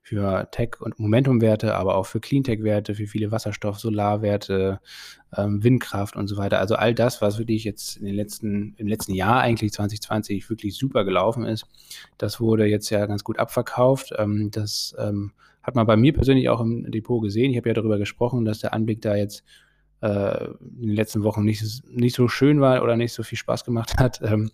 für 0.07 0.49
Tech- 0.53 0.81
und 0.81 1.01
Momentum-Werte, 1.01 1.75
aber 1.75 1.97
auch 1.97 2.07
für 2.07 2.21
Cleantech-Werte, 2.21 2.95
für 2.95 3.09
viele 3.09 3.33
Wasserstoff-, 3.33 3.81
Solarwerte, 3.81 4.79
ähm, 5.37 5.65
Windkraft 5.65 6.15
und 6.15 6.29
so 6.29 6.37
weiter. 6.37 6.61
Also 6.61 6.77
all 6.77 6.95
das, 6.95 7.21
was 7.23 7.39
wirklich 7.39 7.65
jetzt 7.65 7.97
in 7.97 8.05
den 8.05 8.15
letzten, 8.15 8.75
im 8.77 8.87
letzten 8.87 9.15
Jahr 9.15 9.41
eigentlich 9.41 9.73
2020 9.73 10.49
wirklich 10.49 10.77
super 10.77 11.05
gelaufen 11.05 11.45
ist, 11.45 11.67
das 12.19 12.39
wurde 12.39 12.67
jetzt 12.67 12.89
ja 12.91 13.05
ganz 13.07 13.25
gut 13.25 13.41
abverkauft. 13.41 14.13
Ähm, 14.17 14.53
das 14.53 14.95
ähm, 14.97 15.33
hat 15.61 15.75
man 15.75 15.89
bei 15.89 15.97
mir 15.97 16.13
persönlich 16.13 16.49
auch 16.51 16.61
im 16.61 16.89
Depot 16.89 17.21
gesehen. 17.21 17.51
Ich 17.51 17.57
habe 17.57 17.71
ja 17.71 17.75
darüber 17.75 17.99
gesprochen, 17.99 18.45
dass 18.45 18.61
der 18.61 18.75
Anblick 18.75 19.03
da 19.03 19.17
jetzt 19.17 19.43
äh, 20.01 20.45
in 20.47 20.89
den 20.89 20.97
letzten 20.97 21.23
Wochen 21.23 21.45
nicht, 21.45 21.63
nicht 21.89 22.15
so 22.15 22.29
schön 22.29 22.61
war 22.61 22.83
oder 22.83 22.97
nicht 22.97 23.13
so 23.13 23.23
viel 23.23 23.39
Spaß 23.39 23.65
gemacht 23.65 23.97
hat. 23.99 24.21
Ähm, 24.23 24.51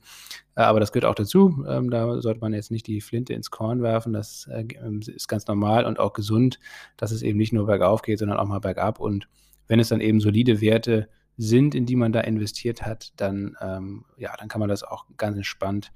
äh, 0.55 0.63
aber 0.63 0.81
das 0.81 0.93
gehört 0.93 1.11
auch 1.11 1.15
dazu. 1.15 1.65
Ähm, 1.69 1.91
da 1.91 2.21
sollte 2.21 2.41
man 2.41 2.55
jetzt 2.55 2.71
nicht 2.71 2.87
die 2.87 3.01
Flinte 3.01 3.33
ins 3.35 3.51
Korn 3.51 3.83
werfen. 3.83 4.13
Das 4.13 4.49
äh, 4.51 4.65
ist 5.07 5.29
ganz 5.29 5.47
normal 5.47 5.85
und 5.85 5.99
auch 5.99 6.13
gesund, 6.13 6.59
dass 6.97 7.11
es 7.11 7.23
eben 7.23 7.39
nicht 7.39 7.53
nur 7.53 7.67
bergauf 7.67 8.03
geht, 8.03 8.19
sondern 8.19 8.39
auch 8.39 8.47
mal 8.47 8.61
bergab. 8.61 9.01
Und 9.01 9.29
wenn 9.69 9.81
es 9.81 9.89
dann 9.89 10.01
eben 10.01 10.21
solide 10.21 10.61
Werte 10.61 11.09
sind, 11.37 11.75
in 11.75 11.87
die 11.87 11.97
man 11.97 12.13
da 12.13 12.21
investiert 12.21 12.83
hat, 12.83 13.13
dann, 13.17 13.57
ähm, 13.61 14.05
ja, 14.17 14.35
dann 14.39 14.49
kann 14.49 14.61
man 14.61 14.69
das 14.69 14.83
auch 14.83 15.07
ganz 15.17 15.37
entspannt 15.37 15.93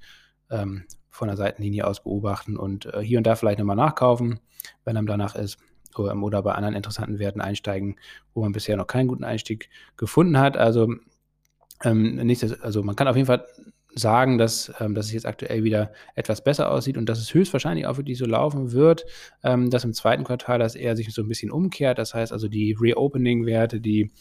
ähm, 0.49 0.85
von 1.09 1.27
der 1.27 1.37
Seitenlinie 1.37 1.85
aus 1.85 2.03
beobachten 2.03 2.57
und 2.57 2.85
äh, 2.87 3.01
hier 3.01 3.17
und 3.17 3.27
da 3.27 3.35
vielleicht 3.35 3.59
nochmal 3.59 3.75
nachkaufen, 3.75 4.39
wenn 4.83 4.97
einem 4.97 5.07
danach 5.07 5.35
ist. 5.35 5.57
Ähm, 5.99 6.23
oder 6.23 6.41
bei 6.43 6.53
anderen 6.53 6.75
interessanten 6.75 7.19
Werten 7.19 7.41
einsteigen, 7.41 7.97
wo 8.33 8.41
man 8.41 8.51
bisher 8.51 8.77
noch 8.77 8.87
keinen 8.87 9.07
guten 9.07 9.23
Einstieg 9.23 9.69
gefunden 9.97 10.37
hat. 10.37 10.57
Also, 10.57 10.93
ähm, 11.83 12.15
nicht, 12.15 12.43
also 12.61 12.83
man 12.83 12.95
kann 12.95 13.07
auf 13.07 13.15
jeden 13.15 13.27
Fall 13.27 13.45
sagen, 13.97 14.37
dass, 14.37 14.71
ähm, 14.79 14.93
dass 14.93 15.07
es 15.07 15.13
jetzt 15.13 15.25
aktuell 15.25 15.63
wieder 15.63 15.91
etwas 16.15 16.43
besser 16.43 16.71
aussieht 16.71 16.97
und 16.97 17.07
dass 17.07 17.19
es 17.19 17.33
höchstwahrscheinlich 17.33 17.85
auch 17.85 17.97
wirklich 17.97 18.17
so 18.17 18.25
laufen 18.25 18.71
wird, 18.71 19.05
ähm, 19.43 19.69
dass 19.69 19.83
im 19.83 19.93
zweiten 19.93 20.23
Quartal 20.23 20.59
das 20.59 20.75
eher 20.75 20.95
sich 20.95 21.13
so 21.13 21.21
ein 21.21 21.27
bisschen 21.27 21.51
umkehrt. 21.51 21.97
Das 21.97 22.13
heißt 22.13 22.31
also 22.31 22.47
die 22.47 22.75
Reopening-Werte, 22.79 23.81
die 23.81 24.11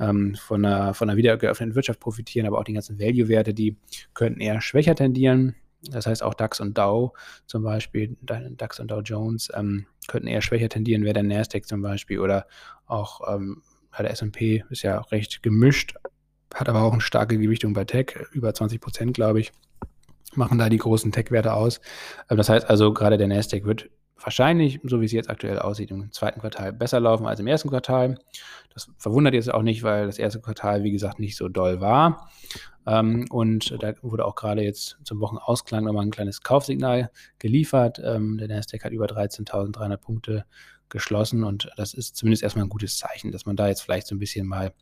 ähm, 0.00 0.34
von, 0.34 0.64
einer, 0.64 0.94
von 0.94 1.14
wieder 1.16 1.36
geöffneten 1.36 1.74
Wirtschaft 1.74 2.00
profitieren, 2.00 2.46
aber 2.46 2.58
auch 2.58 2.64
die 2.64 2.74
ganzen 2.74 2.98
Value-Werte, 2.98 3.54
die 3.54 3.76
könnten 4.14 4.40
eher 4.40 4.60
schwächer 4.60 4.94
tendieren. 4.94 5.54
Das 5.90 6.06
heißt, 6.06 6.22
auch 6.22 6.34
DAX 6.34 6.60
und 6.60 6.78
Dow 6.78 7.12
zum 7.46 7.62
Beispiel, 7.62 8.16
DAX 8.22 8.78
und 8.78 8.90
Dow 8.90 9.00
Jones 9.00 9.50
ähm, 9.54 9.86
könnten 10.06 10.28
eher 10.28 10.42
schwächer 10.42 10.68
tendieren, 10.68 11.04
wäre 11.04 11.14
der 11.14 11.22
Nasdaq 11.24 11.66
zum 11.66 11.82
Beispiel 11.82 12.20
oder 12.20 12.46
auch 12.86 13.20
ähm, 13.32 13.62
der 13.98 14.10
S&P 14.10 14.64
ist 14.70 14.82
ja 14.82 14.98
recht 14.98 15.42
gemischt, 15.42 15.94
hat 16.54 16.68
aber 16.68 16.82
auch 16.82 16.92
eine 16.92 17.00
starke 17.00 17.38
Gewichtung 17.38 17.72
bei 17.72 17.84
Tech, 17.84 18.14
über 18.32 18.54
20 18.54 18.80
Prozent, 18.80 19.14
glaube 19.14 19.40
ich, 19.40 19.52
machen 20.34 20.58
da 20.58 20.68
die 20.68 20.78
großen 20.78 21.12
Tech-Werte 21.12 21.52
aus. 21.52 21.80
Ähm, 22.30 22.36
das 22.36 22.48
heißt 22.48 22.68
also, 22.68 22.92
gerade 22.92 23.18
der 23.18 23.28
Nasdaq 23.28 23.64
wird 23.64 23.90
wahrscheinlich, 24.22 24.80
so 24.84 25.00
wie 25.00 25.04
es 25.04 25.12
jetzt 25.12 25.30
aktuell 25.30 25.58
aussieht, 25.58 25.90
im 25.90 26.12
zweiten 26.12 26.40
Quartal 26.40 26.72
besser 26.72 27.00
laufen 27.00 27.26
als 27.26 27.40
im 27.40 27.46
ersten 27.46 27.68
Quartal. 27.68 28.18
Das 28.72 28.90
verwundert 28.98 29.34
jetzt 29.34 29.52
auch 29.52 29.62
nicht, 29.62 29.82
weil 29.82 30.06
das 30.06 30.18
erste 30.18 30.40
Quartal, 30.40 30.82
wie 30.82 30.92
gesagt, 30.92 31.18
nicht 31.18 31.36
so 31.36 31.48
doll 31.48 31.80
war. 31.80 32.30
Ähm, 32.86 33.26
und 33.30 33.76
da 33.82 33.94
wurde 34.02 34.24
auch 34.24 34.34
gerade 34.34 34.62
jetzt 34.62 34.98
zum 35.04 35.20
Wochenausklang 35.20 35.84
nochmal 35.84 36.04
ein 36.04 36.10
kleines 36.10 36.42
Kaufsignal 36.42 37.10
geliefert. 37.38 38.00
Ähm, 38.04 38.38
der 38.38 38.48
Nasdaq 38.48 38.84
hat 38.84 38.92
über 38.92 39.06
13.300 39.06 39.96
Punkte 39.96 40.44
geschlossen 40.88 41.42
und 41.42 41.70
das 41.76 41.94
ist 41.94 42.16
zumindest 42.16 42.42
erstmal 42.42 42.66
ein 42.66 42.70
gutes 42.70 42.98
Zeichen, 42.98 43.32
dass 43.32 43.46
man 43.46 43.56
da 43.56 43.68
jetzt 43.68 43.80
vielleicht 43.80 44.06
so 44.06 44.14
ein 44.14 44.18
bisschen 44.18 44.46
mal 44.46 44.72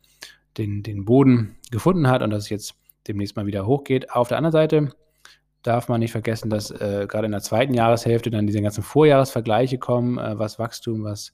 den, 0.57 0.83
den 0.83 1.05
Boden 1.05 1.55
gefunden 1.71 2.07
hat 2.07 2.21
und 2.21 2.31
dass 2.31 2.43
es 2.43 2.49
jetzt 2.49 2.75
demnächst 3.07 3.35
mal 3.35 3.45
wieder 3.45 3.65
hochgeht. 3.65 4.11
Auf 4.11 4.27
der 4.27 4.37
anderen 4.37 4.51
Seite 4.51 4.93
darf 5.63 5.89
man 5.89 5.99
nicht 5.99 6.11
vergessen, 6.11 6.49
dass 6.49 6.71
äh, 6.71 7.05
gerade 7.07 7.25
in 7.25 7.31
der 7.31 7.41
zweiten 7.41 7.73
Jahreshälfte 7.73 8.31
dann 8.31 8.47
diese 8.47 8.61
ganzen 8.61 8.83
Vorjahresvergleiche 8.83 9.77
kommen, 9.77 10.17
äh, 10.17 10.37
was 10.37 10.59
Wachstum, 10.59 11.03
was 11.03 11.33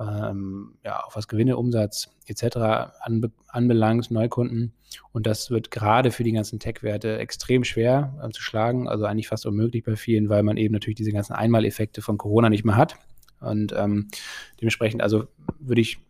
ähm, 0.00 0.74
ja, 0.84 1.02
auch 1.04 1.16
was 1.16 1.28
Gewinne, 1.28 1.56
Umsatz 1.56 2.08
etc. 2.26 2.92
Anbe 3.00 3.32
anbelangt, 3.48 4.10
Neukunden. 4.10 4.72
Und 5.12 5.26
das 5.26 5.50
wird 5.50 5.70
gerade 5.70 6.10
für 6.10 6.24
die 6.24 6.32
ganzen 6.32 6.60
Tech-Werte 6.60 7.18
extrem 7.18 7.64
schwer 7.64 8.14
äh, 8.22 8.30
zu 8.30 8.42
schlagen, 8.42 8.88
also 8.88 9.04
eigentlich 9.04 9.28
fast 9.28 9.46
unmöglich 9.46 9.84
bei 9.84 9.96
vielen, 9.96 10.28
weil 10.28 10.42
man 10.42 10.56
eben 10.56 10.72
natürlich 10.72 10.96
diese 10.96 11.12
ganzen 11.12 11.32
Einmaleffekte 11.34 12.02
von 12.02 12.18
Corona 12.18 12.48
nicht 12.48 12.64
mehr 12.64 12.76
hat. 12.76 12.96
Und 13.40 13.72
ähm, 13.76 14.08
dementsprechend, 14.60 15.02
also 15.02 15.26
würde 15.58 15.80
ich 15.80 16.00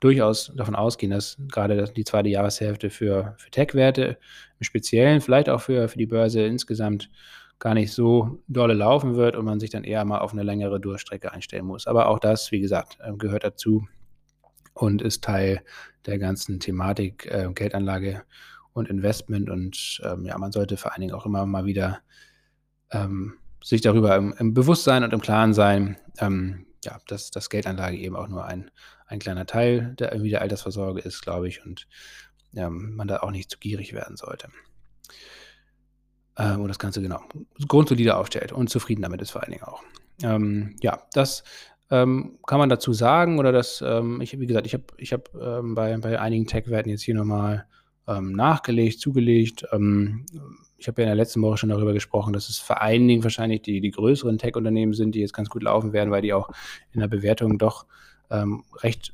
durchaus 0.00 0.52
davon 0.54 0.74
ausgehen, 0.74 1.10
dass 1.10 1.36
gerade 1.48 1.84
die 1.84 2.04
zweite 2.04 2.28
Jahreshälfte 2.28 2.90
für, 2.90 3.34
für 3.38 3.50
Tech-Werte 3.50 4.18
im 4.58 4.64
Speziellen, 4.64 5.20
vielleicht 5.20 5.48
auch 5.48 5.60
für, 5.60 5.88
für 5.88 5.98
die 5.98 6.06
Börse 6.06 6.42
insgesamt 6.42 7.10
gar 7.58 7.74
nicht 7.74 7.92
so 7.92 8.38
dolle 8.46 8.74
laufen 8.74 9.16
wird 9.16 9.36
und 9.36 9.44
man 9.44 9.60
sich 9.60 9.70
dann 9.70 9.84
eher 9.84 10.04
mal 10.04 10.18
auf 10.18 10.32
eine 10.32 10.44
längere 10.44 10.80
Durchstrecke 10.80 11.32
einstellen 11.32 11.66
muss. 11.66 11.86
Aber 11.86 12.08
auch 12.08 12.18
das, 12.18 12.52
wie 12.52 12.60
gesagt, 12.60 12.98
ähm, 13.04 13.18
gehört 13.18 13.44
dazu 13.44 13.86
und 14.74 15.02
ist 15.02 15.24
Teil 15.24 15.62
der 16.06 16.18
ganzen 16.18 16.60
Thematik 16.60 17.26
äh, 17.26 17.48
Geldanlage 17.52 18.22
und 18.72 18.88
Investment. 18.88 19.50
Und 19.50 20.00
ähm, 20.04 20.24
ja, 20.24 20.38
man 20.38 20.52
sollte 20.52 20.76
vor 20.76 20.92
allen 20.92 21.00
Dingen 21.00 21.14
auch 21.14 21.26
immer 21.26 21.46
mal 21.46 21.64
wieder 21.64 21.98
ähm, 22.92 23.34
sich 23.62 23.80
darüber 23.80 24.14
im, 24.16 24.32
im, 24.38 24.54
Bewusstsein 24.54 25.02
und 25.02 25.12
im 25.12 25.20
Klaren 25.20 25.52
sein, 25.52 25.96
ähm, 26.20 26.64
ja, 26.84 26.98
dass, 27.06 27.30
dass 27.30 27.50
Geldanlage 27.50 27.96
eben 27.96 28.16
auch 28.16 28.28
nur 28.28 28.44
ein, 28.44 28.70
ein 29.06 29.18
kleiner 29.18 29.46
Teil 29.46 29.94
der, 29.98 30.12
irgendwie 30.12 30.30
der 30.30 30.42
Altersvorsorge 30.42 31.00
ist, 31.00 31.22
glaube 31.22 31.48
ich, 31.48 31.64
und 31.64 31.86
ähm, 32.54 32.94
man 32.94 33.08
da 33.08 33.20
auch 33.20 33.30
nicht 33.30 33.50
zu 33.50 33.58
gierig 33.58 33.92
werden 33.92 34.16
sollte. 34.16 34.48
Ähm, 36.36 36.60
und 36.60 36.68
das 36.68 36.78
Ganze 36.78 37.02
genau 37.02 37.20
grundsolide 37.66 38.16
aufstellt 38.16 38.52
und 38.52 38.70
zufrieden 38.70 39.02
damit 39.02 39.20
ist 39.20 39.30
vor 39.30 39.42
allen 39.42 39.52
Dingen 39.52 39.64
auch. 39.64 39.82
Ähm, 40.22 40.76
ja, 40.80 41.02
das 41.12 41.42
ähm, 41.90 42.38
kann 42.46 42.58
man 42.58 42.68
dazu 42.68 42.92
sagen 42.92 43.38
oder 43.38 43.52
das, 43.52 43.82
ähm, 43.86 44.20
ich, 44.20 44.38
wie 44.38 44.46
gesagt, 44.46 44.66
ich 44.66 44.74
habe 44.74 44.84
ich 44.96 45.12
hab, 45.12 45.34
ähm, 45.34 45.74
bei, 45.74 45.96
bei 45.98 46.20
einigen 46.20 46.46
Tech-Werten 46.46 46.90
jetzt 46.90 47.02
hier 47.02 47.14
nochmal 47.14 47.66
ähm, 48.08 48.32
nachgelegt, 48.32 49.00
zugelegt. 49.00 49.66
Ähm, 49.72 50.24
ich 50.78 50.88
habe 50.88 51.02
ja 51.02 51.06
in 51.06 51.10
der 51.10 51.16
letzten 51.16 51.42
Woche 51.42 51.58
schon 51.58 51.68
darüber 51.68 51.92
gesprochen, 51.92 52.32
dass 52.32 52.48
es 52.48 52.58
vor 52.58 52.80
allen 52.80 53.06
Dingen 53.06 53.22
wahrscheinlich 53.22 53.62
die, 53.62 53.80
die 53.80 53.90
größeren 53.90 54.38
Tech-Unternehmen 54.38 54.94
sind, 54.94 55.14
die 55.14 55.20
jetzt 55.20 55.34
ganz 55.34 55.50
gut 55.50 55.62
laufen 55.62 55.92
werden, 55.92 56.10
weil 56.10 56.22
die 56.22 56.32
auch 56.32 56.50
in 56.92 57.00
der 57.00 57.08
Bewertung 57.08 57.58
doch 57.58 57.86
ähm, 58.30 58.64
recht 58.78 59.12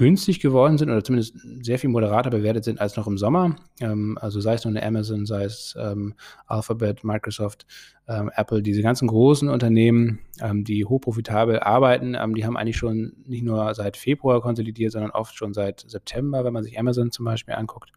günstig 0.00 0.40
geworden 0.40 0.78
sind 0.78 0.88
oder 0.88 1.04
zumindest 1.04 1.36
sehr 1.60 1.78
viel 1.78 1.90
moderater 1.90 2.30
bewertet 2.30 2.64
sind 2.64 2.80
als 2.80 2.96
noch 2.96 3.06
im 3.06 3.18
Sommer. 3.18 3.56
Ähm, 3.82 4.16
also 4.18 4.40
sei 4.40 4.54
es 4.54 4.64
nur 4.64 4.74
eine 4.74 4.82
Amazon, 4.82 5.26
sei 5.26 5.44
es 5.44 5.76
ähm, 5.78 6.14
Alphabet, 6.46 7.04
Microsoft, 7.04 7.66
ähm, 8.08 8.30
Apple, 8.34 8.62
diese 8.62 8.80
ganzen 8.80 9.08
großen 9.08 9.50
Unternehmen, 9.50 10.20
ähm, 10.40 10.64
die 10.64 10.86
hochprofitabel 10.86 11.60
arbeiten, 11.60 12.16
ähm, 12.18 12.34
die 12.34 12.46
haben 12.46 12.56
eigentlich 12.56 12.78
schon 12.78 13.12
nicht 13.26 13.44
nur 13.44 13.74
seit 13.74 13.98
Februar 13.98 14.40
konsolidiert, 14.40 14.92
sondern 14.92 15.10
oft 15.10 15.36
schon 15.36 15.52
seit 15.52 15.80
September, 15.86 16.46
wenn 16.46 16.54
man 16.54 16.64
sich 16.64 16.78
Amazon 16.78 17.10
zum 17.10 17.26
Beispiel 17.26 17.52
anguckt. 17.52 17.92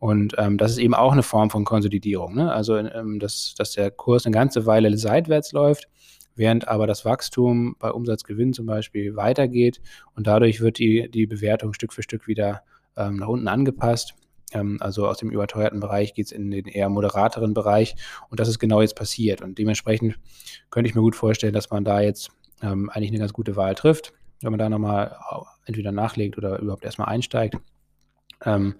Und 0.00 0.34
ähm, 0.36 0.58
das 0.58 0.72
ist 0.72 0.78
eben 0.78 0.94
auch 0.94 1.12
eine 1.12 1.22
Form 1.22 1.50
von 1.50 1.64
Konsolidierung. 1.64 2.34
Ne? 2.34 2.52
Also, 2.52 2.82
dass, 3.18 3.54
dass 3.56 3.72
der 3.72 3.92
Kurs 3.92 4.26
eine 4.26 4.32
ganze 4.32 4.66
Weile 4.66 4.96
seitwärts 4.96 5.52
läuft 5.52 5.86
während 6.34 6.68
aber 6.68 6.86
das 6.86 7.04
Wachstum 7.04 7.76
bei 7.78 7.90
Umsatzgewinn 7.90 8.52
zum 8.52 8.66
Beispiel 8.66 9.16
weitergeht 9.16 9.80
und 10.14 10.26
dadurch 10.26 10.60
wird 10.60 10.78
die, 10.78 11.10
die 11.10 11.26
Bewertung 11.26 11.72
Stück 11.72 11.92
für 11.92 12.02
Stück 12.02 12.26
wieder 12.26 12.62
ähm, 12.96 13.16
nach 13.16 13.28
unten 13.28 13.48
angepasst. 13.48 14.14
Ähm, 14.52 14.78
also 14.80 15.06
aus 15.06 15.18
dem 15.18 15.30
überteuerten 15.30 15.80
Bereich 15.80 16.14
geht 16.14 16.26
es 16.26 16.32
in 16.32 16.50
den 16.50 16.66
eher 16.66 16.88
moderateren 16.88 17.54
Bereich 17.54 17.96
und 18.28 18.40
das 18.40 18.48
ist 18.48 18.58
genau 18.58 18.80
jetzt 18.80 18.96
passiert 18.96 19.42
und 19.42 19.58
dementsprechend 19.58 20.18
könnte 20.70 20.88
ich 20.88 20.94
mir 20.94 21.02
gut 21.02 21.16
vorstellen, 21.16 21.54
dass 21.54 21.70
man 21.70 21.84
da 21.84 22.00
jetzt 22.00 22.30
ähm, 22.62 22.90
eigentlich 22.90 23.10
eine 23.10 23.20
ganz 23.20 23.32
gute 23.32 23.56
Wahl 23.56 23.74
trifft, 23.74 24.12
wenn 24.40 24.52
man 24.52 24.58
da 24.58 24.68
nochmal 24.68 25.16
entweder 25.66 25.92
nachlegt 25.92 26.36
oder 26.38 26.58
überhaupt 26.58 26.84
erstmal 26.84 27.08
einsteigt. 27.08 27.56
Ähm, 28.44 28.74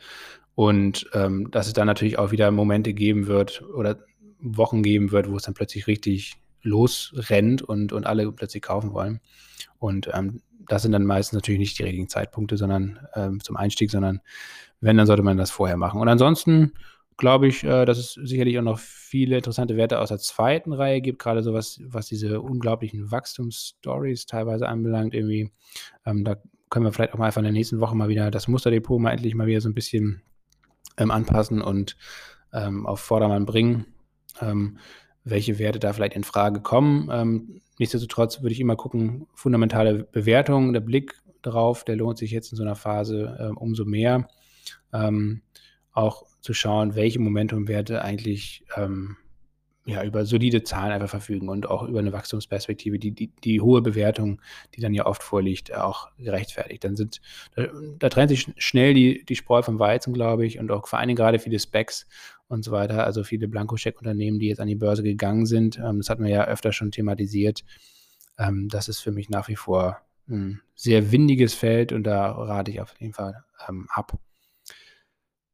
und 0.54 1.08
ähm, 1.14 1.50
dass 1.50 1.66
es 1.66 1.72
dann 1.72 1.86
natürlich 1.86 2.18
auch 2.18 2.32
wieder 2.32 2.50
Momente 2.50 2.92
geben 2.92 3.26
wird 3.26 3.62
oder 3.62 3.98
Wochen 4.40 4.82
geben 4.82 5.10
wird, 5.12 5.30
wo 5.30 5.36
es 5.36 5.42
dann 5.42 5.54
plötzlich 5.54 5.86
richtig 5.86 6.36
losrennt 6.62 7.62
und, 7.62 7.92
und 7.92 8.06
alle 8.06 8.30
plötzlich 8.32 8.62
kaufen 8.62 8.92
wollen. 8.92 9.20
Und 9.78 10.10
ähm, 10.12 10.42
das 10.68 10.82
sind 10.82 10.92
dann 10.92 11.04
meistens 11.04 11.36
natürlich 11.36 11.58
nicht 11.58 11.78
die 11.78 11.82
richtigen 11.82 12.08
Zeitpunkte, 12.08 12.56
sondern 12.56 13.06
ähm, 13.14 13.42
zum 13.42 13.56
Einstieg, 13.56 13.90
sondern 13.90 14.20
wenn, 14.80 14.96
dann 14.96 15.06
sollte 15.06 15.22
man 15.22 15.36
das 15.36 15.50
vorher 15.50 15.76
machen. 15.76 16.00
Und 16.00 16.08
ansonsten 16.08 16.72
glaube 17.16 17.48
ich, 17.48 17.64
äh, 17.64 17.84
dass 17.84 17.98
es 17.98 18.14
sicherlich 18.14 18.58
auch 18.58 18.62
noch 18.62 18.78
viele 18.78 19.36
interessante 19.36 19.76
Werte 19.76 20.00
aus 20.00 20.08
der 20.08 20.18
zweiten 20.18 20.72
Reihe 20.72 21.00
gibt, 21.00 21.18
gerade 21.18 21.42
so 21.42 21.52
was, 21.52 21.80
was 21.84 22.06
diese 22.06 22.40
unglaublichen 22.40 23.10
Wachstumsstories 23.10 24.26
teilweise 24.26 24.66
anbelangt. 24.68 25.14
Irgendwie, 25.14 25.52
ähm, 26.06 26.24
da 26.24 26.36
können 26.70 26.86
wir 26.86 26.92
vielleicht 26.92 27.12
auch 27.14 27.18
mal 27.18 27.26
einfach 27.26 27.40
in 27.40 27.44
der 27.44 27.52
nächsten 27.52 27.80
Woche 27.80 27.94
mal 27.94 28.08
wieder 28.08 28.30
das 28.30 28.48
Musterdepot 28.48 29.00
mal 29.00 29.10
endlich 29.10 29.34
mal 29.34 29.46
wieder 29.46 29.60
so 29.60 29.68
ein 29.68 29.74
bisschen 29.74 30.22
ähm, 30.96 31.10
anpassen 31.10 31.60
und 31.60 31.96
ähm, 32.52 32.86
auf 32.86 33.00
Vordermann 33.00 33.46
bringen, 33.46 33.86
ähm, 34.40 34.78
welche 35.24 35.58
Werte 35.58 35.78
da 35.78 35.92
vielleicht 35.92 36.16
in 36.16 36.24
Frage 36.24 36.60
kommen. 36.60 37.08
Ähm, 37.12 37.60
nichtsdestotrotz 37.78 38.42
würde 38.42 38.52
ich 38.52 38.60
immer 38.60 38.76
gucken, 38.76 39.26
fundamentale 39.34 40.04
Bewertung, 40.04 40.72
der 40.72 40.80
Blick 40.80 41.14
drauf, 41.42 41.84
der 41.84 41.96
lohnt 41.96 42.18
sich 42.18 42.30
jetzt 42.30 42.52
in 42.52 42.56
so 42.56 42.62
einer 42.62 42.76
Phase 42.76 43.36
ähm, 43.40 43.56
umso 43.56 43.84
mehr. 43.84 44.28
Ähm, 44.92 45.42
auch 45.92 46.26
zu 46.40 46.54
schauen, 46.54 46.94
welche 46.94 47.18
Momentumwerte 47.18 48.02
eigentlich 48.02 48.64
ähm, 48.76 49.16
ja, 49.86 50.04
über 50.04 50.24
solide 50.24 50.62
Zahlen 50.62 50.92
einfach 50.92 51.08
verfügen 51.08 51.48
und 51.48 51.68
auch 51.68 51.82
über 51.82 51.98
eine 51.98 52.12
Wachstumsperspektive, 52.12 52.98
die, 52.98 53.12
die, 53.12 53.28
die 53.28 53.60
hohe 53.60 53.82
Bewertung, 53.82 54.40
die 54.74 54.80
dann 54.80 54.94
ja 54.94 55.06
oft 55.06 55.22
vorliegt, 55.22 55.74
auch 55.74 56.08
gerechtfertigt. 56.18 56.84
Dann 56.84 56.96
sind, 56.96 57.20
da, 57.56 57.66
da 57.98 58.08
trennt 58.08 58.30
sich 58.30 58.52
schnell 58.56 58.94
die, 58.94 59.24
die 59.24 59.36
Spreu 59.36 59.62
vom 59.62 59.78
Weizen, 59.78 60.12
glaube 60.12 60.46
ich, 60.46 60.58
und 60.58 60.70
auch 60.70 60.86
vor 60.86 60.98
allen 60.98 61.08
Dingen 61.08 61.16
gerade 61.16 61.38
viele 61.38 61.58
Specs 61.58 62.06
und 62.50 62.64
so 62.64 62.72
weiter, 62.72 63.04
also 63.06 63.22
viele 63.22 63.46
Blankoscheck-Unternehmen, 63.46 64.40
die 64.40 64.48
jetzt 64.48 64.60
an 64.60 64.66
die 64.66 64.74
Börse 64.74 65.04
gegangen 65.04 65.46
sind. 65.46 65.78
Ähm, 65.78 65.98
das 65.98 66.10
hatten 66.10 66.24
wir 66.24 66.30
ja 66.30 66.46
öfter 66.46 66.72
schon 66.72 66.90
thematisiert. 66.90 67.64
Ähm, 68.38 68.68
das 68.68 68.88
ist 68.88 69.00
für 69.00 69.12
mich 69.12 69.30
nach 69.30 69.48
wie 69.48 69.56
vor 69.56 69.98
ein 70.28 70.60
sehr 70.74 71.12
windiges 71.12 71.54
Feld 71.54 71.92
und 71.92 72.02
da 72.04 72.32
rate 72.32 72.72
ich 72.72 72.80
auf 72.80 72.94
jeden 72.98 73.12
Fall 73.12 73.44
ähm, 73.68 73.86
ab, 73.90 74.18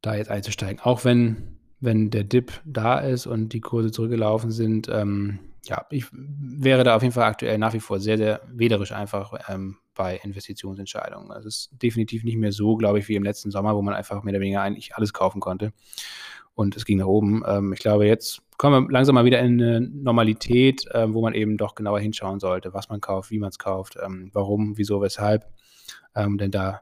da 0.00 0.16
jetzt 0.16 0.30
einzusteigen. 0.30 0.80
Auch 0.80 1.04
wenn, 1.04 1.58
wenn 1.80 2.08
der 2.08 2.24
Dip 2.24 2.62
da 2.64 2.98
ist 2.98 3.26
und 3.26 3.50
die 3.50 3.60
Kurse 3.60 3.90
zurückgelaufen 3.90 4.50
sind, 4.50 4.88
ähm, 4.88 5.38
ja, 5.64 5.84
ich 5.90 6.06
wäre 6.12 6.82
da 6.82 6.96
auf 6.96 7.02
jeden 7.02 7.12
Fall 7.12 7.24
aktuell 7.24 7.58
nach 7.58 7.74
wie 7.74 7.80
vor 7.80 8.00
sehr, 8.00 8.16
sehr 8.16 8.40
wählerisch 8.48 8.92
einfach 8.92 9.34
ähm, 9.48 9.76
bei 9.94 10.16
Investitionsentscheidungen. 10.16 11.30
Also 11.30 11.48
es 11.48 11.56
ist 11.56 11.82
definitiv 11.82 12.24
nicht 12.24 12.36
mehr 12.36 12.52
so, 12.52 12.76
glaube 12.76 13.00
ich, 13.00 13.08
wie 13.08 13.16
im 13.16 13.24
letzten 13.24 13.50
Sommer, 13.50 13.74
wo 13.74 13.82
man 13.82 13.94
einfach 13.94 14.22
mehr 14.22 14.32
oder 14.32 14.40
weniger 14.40 14.62
eigentlich 14.62 14.94
alles 14.94 15.12
kaufen 15.12 15.40
konnte 15.40 15.72
und 16.56 16.74
es 16.74 16.84
ging 16.84 16.98
nach 16.98 17.06
oben. 17.06 17.44
Ähm, 17.46 17.72
ich 17.72 17.78
glaube, 17.78 18.06
jetzt 18.06 18.40
kommen 18.56 18.86
wir 18.86 18.92
langsam 18.92 19.14
mal 19.14 19.26
wieder 19.26 19.38
in 19.40 19.62
eine 19.62 19.80
Normalität, 19.82 20.86
äh, 20.90 21.12
wo 21.12 21.20
man 21.20 21.34
eben 21.34 21.56
doch 21.58 21.74
genauer 21.74 22.00
hinschauen 22.00 22.40
sollte, 22.40 22.74
was 22.74 22.88
man 22.88 23.00
kauft, 23.00 23.30
wie 23.30 23.38
man 23.38 23.50
es 23.50 23.58
kauft, 23.58 23.96
ähm, 24.02 24.30
warum, 24.32 24.76
wieso, 24.76 25.00
weshalb. 25.00 25.46
Ähm, 26.16 26.38
denn 26.38 26.50
da 26.50 26.80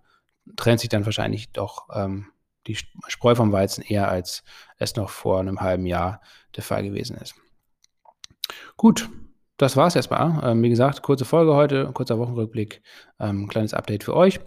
trennt 0.57 0.81
sich 0.81 0.89
dann 0.89 1.05
wahrscheinlich 1.05 1.51
doch 1.51 1.89
ähm, 1.93 2.27
die 2.67 2.79
Spreu 3.09 3.35
vom 3.35 3.53
Weizen 3.53 3.83
eher, 3.83 4.09
als 4.09 4.45
es 4.79 4.95
noch 4.97 5.11
vor 5.11 5.41
einem 5.41 5.61
halben 5.61 5.87
Jahr 5.87 6.23
der 6.57 6.63
Fall 6.63 6.85
gewesen 6.85 7.17
ist. 7.17 7.35
Gut, 8.77 9.11
das 9.65 9.77
war 9.79 9.87
es 9.87 9.97
erstmal. 9.97 10.43
Ähm, 10.45 10.63
wie 10.63 10.69
gesagt, 10.69 11.01
kurze 11.01 11.25
Folge 11.25 11.55
heute, 11.55 11.91
kurzer 11.95 12.19
Wochenrückblick, 12.19 12.83
ähm, 13.19 13.49
kleines 13.49 13.73
Update 13.73 14.05
für 14.05 14.15
euch. 14.15 14.39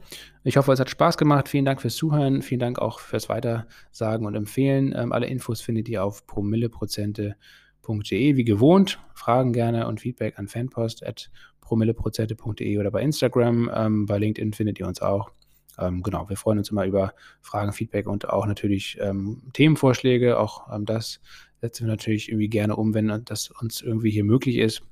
Ich 0.43 0.57
hoffe, 0.57 0.71
es 0.71 0.79
hat 0.79 0.91
Spaß 0.91 1.17
gemacht. 1.17 1.49
Vielen 1.49 1.65
Dank 1.65 1.81
fürs 1.81 1.95
Zuhören. 1.95 2.43
Vielen 2.43 2.59
Dank 2.59 2.77
auch 2.77 2.99
fürs 2.99 3.27
Weitersagen 3.27 4.27
und 4.27 4.35
Empfehlen. 4.35 4.93
Ähm, 4.95 5.11
alle 5.11 5.25
Infos 5.25 5.61
findet 5.61 5.89
ihr 5.89 6.03
auf 6.03 6.27
promilleprozente.de. 6.27 8.35
Wie 8.35 8.43
gewohnt, 8.43 8.99
Fragen 9.15 9.53
gerne 9.53 9.87
und 9.87 10.01
Feedback 10.01 10.37
an 10.37 10.47
fanpost.promilleprozente.de 10.47 12.77
oder 12.77 12.91
bei 12.91 13.01
Instagram. 13.01 13.71
Ähm, 13.73 14.05
bei 14.05 14.19
LinkedIn 14.19 14.53
findet 14.53 14.79
ihr 14.79 14.85
uns 14.85 15.01
auch. 15.01 15.31
Ähm, 15.79 16.03
genau, 16.03 16.29
wir 16.29 16.37
freuen 16.37 16.59
uns 16.59 16.69
immer 16.69 16.85
über 16.85 17.15
Fragen, 17.41 17.73
Feedback 17.73 18.05
und 18.05 18.29
auch 18.29 18.45
natürlich 18.45 18.99
ähm, 19.01 19.41
Themenvorschläge. 19.53 20.39
Auch 20.39 20.67
das 20.81 21.21
setzen 21.59 21.87
wir 21.87 21.91
natürlich 21.91 22.29
irgendwie 22.29 22.49
gerne 22.49 22.75
um, 22.75 22.93
wenn 22.93 23.23
das 23.25 23.49
uns 23.49 23.81
irgendwie 23.81 24.11
hier 24.11 24.23
möglich 24.23 24.57
ist. 24.57 24.83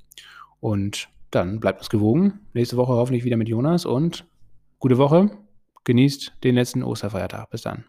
Und 0.59 1.09
dann 1.31 1.59
bleibt 1.59 1.79
uns 1.79 1.89
gewogen. 1.89 2.39
Nächste 2.53 2.77
Woche 2.77 2.93
hoffentlich 2.93 3.23
wieder 3.23 3.37
mit 3.37 3.49
Jonas 3.49 3.85
und 3.85 4.25
gute 4.79 4.97
Woche. 4.97 5.31
Genießt 5.83 6.33
den 6.43 6.55
letzten 6.55 6.83
Osterfeiertag. 6.83 7.49
Bis 7.49 7.61
dann. 7.61 7.85